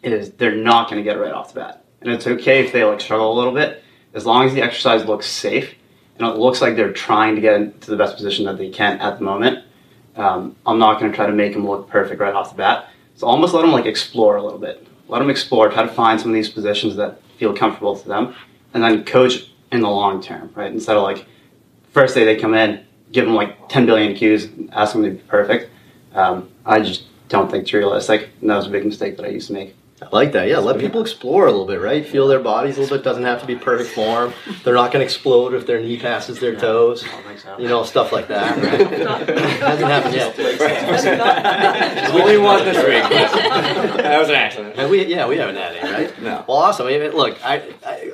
is 0.02 0.32
they're 0.32 0.54
not 0.54 0.88
going 0.88 1.02
to 1.02 1.04
get 1.04 1.16
it 1.16 1.20
right 1.20 1.32
off 1.32 1.52
the 1.52 1.60
bat, 1.60 1.84
and 2.00 2.10
it's 2.10 2.26
okay 2.26 2.64
if 2.64 2.72
they 2.72 2.84
like 2.84 3.00
struggle 3.00 3.32
a 3.32 3.36
little 3.36 3.52
bit, 3.52 3.82
as 4.14 4.24
long 4.24 4.46
as 4.46 4.54
the 4.54 4.62
exercise 4.62 5.04
looks 5.04 5.26
safe 5.26 5.74
and 6.18 6.26
it 6.26 6.36
looks 6.36 6.60
like 6.60 6.76
they're 6.76 6.92
trying 6.92 7.34
to 7.36 7.40
get 7.40 7.54
into 7.54 7.90
the 7.90 7.96
best 7.96 8.16
position 8.16 8.44
that 8.46 8.58
they 8.58 8.70
can 8.70 8.98
at 9.00 9.18
the 9.18 9.24
moment. 9.24 9.64
Um, 10.18 10.56
I'm 10.66 10.78
not 10.78 10.98
going 10.98 11.10
to 11.10 11.16
try 11.16 11.26
to 11.26 11.32
make 11.32 11.52
them 11.52 11.66
look 11.66 11.88
perfect 11.88 12.20
right 12.20 12.34
off 12.34 12.50
the 12.50 12.56
bat. 12.56 12.90
So 13.14 13.26
almost 13.26 13.54
let 13.54 13.62
them 13.62 13.72
like 13.72 13.86
explore 13.86 14.36
a 14.36 14.42
little 14.42 14.58
bit. 14.58 14.86
Let 15.08 15.20
them 15.20 15.30
explore, 15.30 15.70
try 15.70 15.82
to 15.82 15.88
find 15.92 16.20
some 16.20 16.30
of 16.30 16.34
these 16.34 16.50
positions 16.50 16.96
that 16.96 17.20
feel 17.38 17.54
comfortable 17.54 17.96
to 17.96 18.08
them, 18.08 18.34
and 18.74 18.82
then 18.82 19.04
coach 19.04 19.50
in 19.72 19.80
the 19.80 19.88
long 19.88 20.22
term, 20.22 20.52
right? 20.54 20.70
Instead 20.70 20.96
of 20.96 21.02
like 21.02 21.24
first 21.92 22.14
day 22.14 22.24
they 22.24 22.36
come 22.36 22.54
in, 22.54 22.84
give 23.12 23.24
them 23.24 23.34
like 23.34 23.68
10 23.68 23.86
billion 23.86 24.14
cues, 24.14 24.48
ask 24.72 24.92
them 24.92 25.02
to 25.04 25.10
be 25.10 25.16
perfect. 25.16 25.70
Um, 26.14 26.50
I 26.66 26.80
just 26.80 27.04
don't 27.28 27.50
think 27.50 27.62
it's 27.62 27.72
realistic, 27.72 28.30
and 28.40 28.50
that 28.50 28.56
was 28.56 28.66
a 28.66 28.70
big 28.70 28.84
mistake 28.84 29.16
that 29.16 29.24
I 29.24 29.28
used 29.28 29.48
to 29.48 29.52
make. 29.52 29.74
I 30.00 30.08
like 30.12 30.32
that. 30.32 30.48
Yeah, 30.48 30.58
let 30.58 30.78
people 30.78 31.00
explore 31.00 31.46
a 31.46 31.50
little 31.50 31.66
bit, 31.66 31.80
right? 31.80 32.06
Feel 32.06 32.28
their 32.28 32.38
bodies 32.38 32.76
a 32.76 32.80
little 32.80 32.96
bit. 32.96 33.04
Doesn't 33.04 33.24
have 33.24 33.40
to 33.40 33.46
be 33.46 33.56
perfect 33.56 33.90
form. 33.90 34.32
They're 34.62 34.74
not 34.74 34.92
going 34.92 35.00
to 35.00 35.04
explode 35.04 35.54
if 35.54 35.66
their 35.66 35.80
knee 35.80 35.98
passes 35.98 36.38
their 36.38 36.54
toes. 36.54 37.04
I 37.04 37.08
don't 37.08 37.24
think 37.24 37.38
so. 37.40 37.58
You 37.58 37.68
know, 37.68 37.82
stuff 37.82 38.12
like 38.12 38.28
that. 38.28 38.56
Right? 38.56 39.28
Hasn't 39.60 39.88
happened 39.88 40.14
yet. 40.14 40.38
Only 42.10 42.38
one 42.50 42.64
this 42.64 42.76
week. 42.76 43.02
that 43.96 44.18
was 44.20 44.28
an 44.28 44.34
accident. 44.36 44.74
And 44.76 44.90
we, 44.90 45.04
yeah, 45.06 45.26
we 45.26 45.36
haven't 45.36 45.56
had 45.56 45.76
any, 45.76 45.92
right? 45.92 46.22
No. 46.28 46.44
Well, 46.48 46.58
awesome. 46.58 46.86
I 46.86 46.98
mean, 46.98 47.12
look, 47.12 47.44
I, 47.44 47.74
I, 47.86 48.12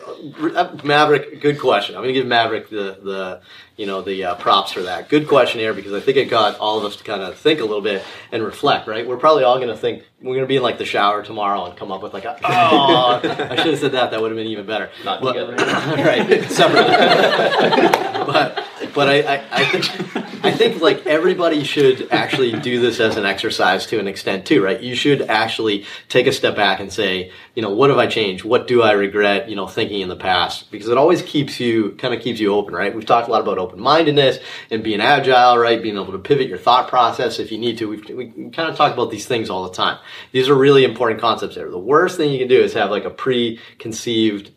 uh, 0.55 0.77
Maverick, 0.85 1.41
good 1.41 1.59
question. 1.59 1.97
I'm 1.97 2.03
going 2.03 2.15
to 2.15 2.21
give 2.21 2.27
Maverick 2.27 2.69
the, 2.71 2.99
the, 3.03 3.41
you 3.77 3.87
know, 3.87 4.03
the 4.03 4.25
uh, 4.25 4.35
props 4.37 4.73
for 4.73 4.83
that. 4.83 5.09
Good 5.09 5.27
question 5.27 5.61
here 5.61 5.75
because 5.75 5.93
I 5.93 6.01
think 6.01 6.17
it 6.17 6.27
got 6.27 6.59
all 6.59 6.79
of 6.79 6.85
us 6.85 6.97
to 6.97 7.05
kind 7.05 7.23
of 7.23 7.37
think 7.37 7.61
a 7.61 7.65
little 7.65 7.81
bit 7.83 8.05
and 8.31 8.43
reflect. 8.43 8.87
Right? 8.87 9.07
We're 9.07 9.17
probably 9.17 9.45
all 9.45 9.57
going 9.57 9.69
to 9.69 9.77
think 9.77 10.05
we're 10.21 10.35
going 10.35 10.45
to 10.45 10.47
be 10.47 10.57
in 10.57 10.63
like 10.63 10.79
the 10.79 10.85
shower 10.85 11.23
tomorrow 11.23 11.67
and 11.67 11.77
come 11.77 11.93
up 11.93 12.03
with 12.03 12.15
like, 12.15 12.25
a, 12.25 12.39
oh, 12.45 13.21
I 13.23 13.57
should 13.57 13.67
have 13.67 13.79
said 13.79 13.93
that. 13.93 14.11
That 14.11 14.21
would 14.23 14.31
have 14.31 14.37
been 14.37 14.47
even 14.47 14.67
better. 14.67 14.91
Not 15.05 15.21
But- 15.21 15.33
together. 15.33 15.57
right? 16.05 16.51
Separately. 16.51 16.95
but 18.27 18.65
but 18.95 19.09
I, 19.09 19.23
I, 19.23 19.45
I 19.51 19.65
think 19.65 20.45
I 20.45 20.53
think 20.53 20.81
like 20.83 21.07
everybody 21.07 21.65
should 21.65 22.09
actually 22.11 22.53
do 22.53 22.81
this 22.81 23.01
as 23.01 23.17
an 23.17 23.25
exercise 23.25 23.87
to 23.87 23.99
an 23.99 24.07
extent 24.07 24.47
too, 24.47 24.63
right? 24.63 24.81
You 24.81 24.95
should 24.95 25.23
actually 25.23 25.85
take 26.09 26.27
a 26.27 26.33
step 26.33 26.55
back 26.55 26.81
and 26.81 26.93
say, 26.93 27.33
you 27.55 27.63
know, 27.63 27.71
what 27.71 27.91
have 27.91 27.99
I 27.99 28.07
changed? 28.07 28.45
What 28.45 28.67
do 28.67 28.83
I 28.83 28.93
regret? 28.93 29.49
You 29.49 29.57
know, 29.57 29.67
thinking 29.67 30.01
in 30.01 30.09
the 30.09 30.17
past 30.17 30.71
because 30.71 30.89
it 30.89 30.97
always 30.99 31.23
keeps 31.23 31.59
you 31.61 31.93
kind 31.93 32.15
of 32.15 32.21
keeps 32.21 32.41
you 32.41 32.53
open, 32.53 32.75
right? 32.75 32.95
We've 32.95 33.07
talked 33.07 33.29
a 33.29 33.31
lot 33.33 33.41
about 33.41 33.59
open 33.65 33.81
mindedness 33.81 34.39
and 34.71 34.85
being 34.85 35.01
agile, 35.01 35.59
right? 35.59 35.83
Being 35.83 35.97
able 35.97 36.13
to 36.13 36.19
pivot 36.19 36.49
your 36.49 36.59
thought 36.59 36.89
process 36.89 37.39
if 37.39 37.51
you 37.51 37.59
need 37.59 37.79
to. 37.79 37.89
We've, 37.89 38.09
we 38.09 38.51
kind 38.51 38.71
of 38.71 38.77
talk 38.77 38.93
about 38.93 39.11
these 39.11 39.27
things 39.27 39.51
all 39.51 39.65
the 39.65 39.75
time. 39.75 39.99
These 40.33 40.49
are 40.49 40.55
really 40.55 40.85
important 40.85 41.21
concepts. 41.21 41.57
There. 41.57 41.71
The 41.71 41.79
worst 41.79 42.17
thing 42.17 42.33
you 42.33 42.39
can 42.39 42.49
do 42.49 42.61
is 42.61 42.75
have 42.75 42.91
like 42.91 43.05
a 43.05 43.11
preconceived 43.11 44.53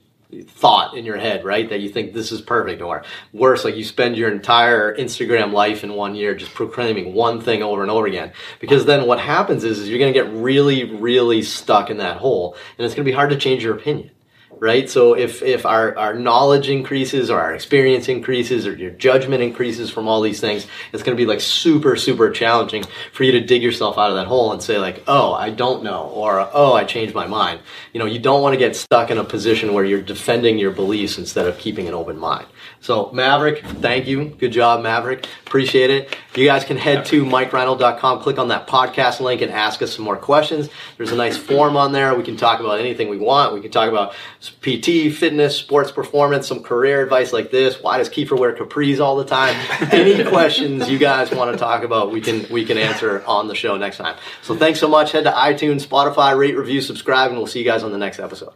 thought 0.47 0.97
in 0.97 1.05
your 1.05 1.17
head, 1.17 1.45
right? 1.45 1.69
That 1.69 1.79
you 1.79 1.89
think 1.89 2.13
this 2.13 2.33
is 2.33 2.41
perfect, 2.41 2.81
or 2.81 3.03
worse, 3.31 3.63
like 3.63 3.77
you 3.77 3.85
spend 3.85 4.17
your 4.17 4.29
entire 4.29 4.93
Instagram 4.95 5.53
life 5.53 5.85
in 5.85 5.93
one 5.93 6.15
year 6.15 6.35
just 6.35 6.53
proclaiming 6.53 7.13
one 7.13 7.39
thing 7.39 7.63
over 7.63 7.81
and 7.81 7.89
over 7.89 8.07
again. 8.07 8.33
Because 8.59 8.85
then 8.85 9.07
what 9.07 9.19
happens 9.19 9.63
is, 9.63 9.79
is 9.79 9.89
you're 9.89 9.99
going 9.99 10.13
to 10.13 10.19
get 10.19 10.29
really, 10.33 10.83
really 10.83 11.41
stuck 11.41 11.89
in 11.89 11.97
that 11.97 12.17
hole, 12.17 12.57
and 12.77 12.85
it's 12.85 12.93
going 12.93 13.05
to 13.05 13.09
be 13.09 13.15
hard 13.15 13.29
to 13.29 13.37
change 13.37 13.63
your 13.63 13.75
opinion. 13.75 14.11
Right, 14.59 14.89
so 14.89 15.13
if 15.13 15.43
if 15.43 15.67
our, 15.67 15.95
our 15.97 16.13
knowledge 16.15 16.67
increases 16.67 17.29
or 17.29 17.39
our 17.39 17.53
experience 17.53 18.09
increases 18.09 18.65
or 18.65 18.73
your 18.73 18.89
judgment 18.89 19.43
increases 19.43 19.91
from 19.91 20.07
all 20.07 20.21
these 20.21 20.39
things, 20.39 20.65
it's 20.91 21.03
going 21.03 21.15
to 21.15 21.21
be 21.21 21.27
like 21.27 21.41
super 21.41 21.95
super 21.95 22.31
challenging 22.31 22.83
for 23.13 23.23
you 23.23 23.33
to 23.33 23.41
dig 23.41 23.61
yourself 23.61 23.99
out 23.99 24.09
of 24.09 24.15
that 24.15 24.25
hole 24.25 24.51
and 24.51 24.63
say 24.63 24.79
like, 24.79 25.03
oh, 25.07 25.31
I 25.33 25.51
don't 25.51 25.83
know, 25.83 26.05
or 26.05 26.49
oh, 26.53 26.73
I 26.73 26.85
changed 26.85 27.13
my 27.13 27.27
mind. 27.27 27.59
You 27.93 27.99
know, 27.99 28.07
you 28.07 28.17
don't 28.17 28.41
want 28.41 28.53
to 28.53 28.57
get 28.57 28.75
stuck 28.75 29.11
in 29.11 29.19
a 29.19 29.23
position 29.23 29.73
where 29.73 29.85
you're 29.85 30.01
defending 30.01 30.57
your 30.57 30.71
beliefs 30.71 31.19
instead 31.19 31.45
of 31.45 31.59
keeping 31.59 31.87
an 31.87 31.93
open 31.93 32.17
mind. 32.17 32.47
So, 32.79 33.11
Maverick, 33.11 33.65
thank 33.65 34.07
you. 34.07 34.25
Good 34.25 34.51
job, 34.51 34.81
Maverick. 34.81 35.27
Appreciate 35.45 35.89
it. 35.89 36.15
You 36.35 36.45
guys 36.45 36.63
can 36.63 36.77
head 36.77 37.05
to 37.05 37.25
MikeReinold.com, 37.25 38.21
click 38.21 38.37
on 38.37 38.49
that 38.49 38.67
podcast 38.67 39.19
link, 39.19 39.41
and 39.41 39.51
ask 39.51 39.81
us 39.81 39.95
some 39.95 40.05
more 40.05 40.17
questions. 40.17 40.69
There's 40.97 41.11
a 41.11 41.15
nice 41.15 41.37
form 41.37 41.75
on 41.75 41.91
there. 41.91 42.13
We 42.15 42.23
can 42.23 42.37
talk 42.37 42.59
about 42.59 42.79
anything 42.79 43.09
we 43.09 43.17
want. 43.17 43.53
We 43.53 43.61
can 43.61 43.71
talk 43.71 43.89
about 43.89 44.13
PT, 44.61 45.13
fitness, 45.13 45.55
sports 45.55 45.91
performance, 45.91 46.47
some 46.47 46.61
career 46.61 47.01
advice 47.01 47.33
like 47.33 47.51
this. 47.51 47.81
Why 47.81 47.97
does 47.97 48.09
Kiefer 48.09 48.37
wear 48.37 48.55
capris 48.55 48.99
all 48.99 49.15
the 49.15 49.25
time? 49.25 49.55
Any 49.91 50.23
questions 50.29 50.89
you 50.89 50.97
guys 50.97 51.31
want 51.31 51.51
to 51.51 51.57
talk 51.57 51.83
about, 51.83 52.11
we 52.11 52.21
can 52.21 52.45
we 52.49 52.65
can 52.65 52.77
answer 52.77 53.23
on 53.25 53.47
the 53.47 53.55
show 53.55 53.77
next 53.77 53.97
time. 53.97 54.17
So, 54.43 54.55
thanks 54.55 54.79
so 54.79 54.87
much. 54.87 55.11
Head 55.11 55.23
to 55.23 55.31
iTunes, 55.31 55.85
Spotify, 55.85 56.37
rate, 56.37 56.55
review, 56.55 56.81
subscribe, 56.81 57.29
and 57.29 57.37
we'll 57.37 57.47
see 57.47 57.59
you 57.59 57.65
guys 57.65 57.83
on 57.83 57.91
the 57.91 57.97
next 57.97 58.19
episode. 58.19 58.53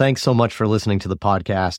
Thanks 0.00 0.22
so 0.22 0.32
much 0.32 0.54
for 0.54 0.66
listening 0.66 0.98
to 1.00 1.08
the 1.08 1.16
podcast. 1.16 1.78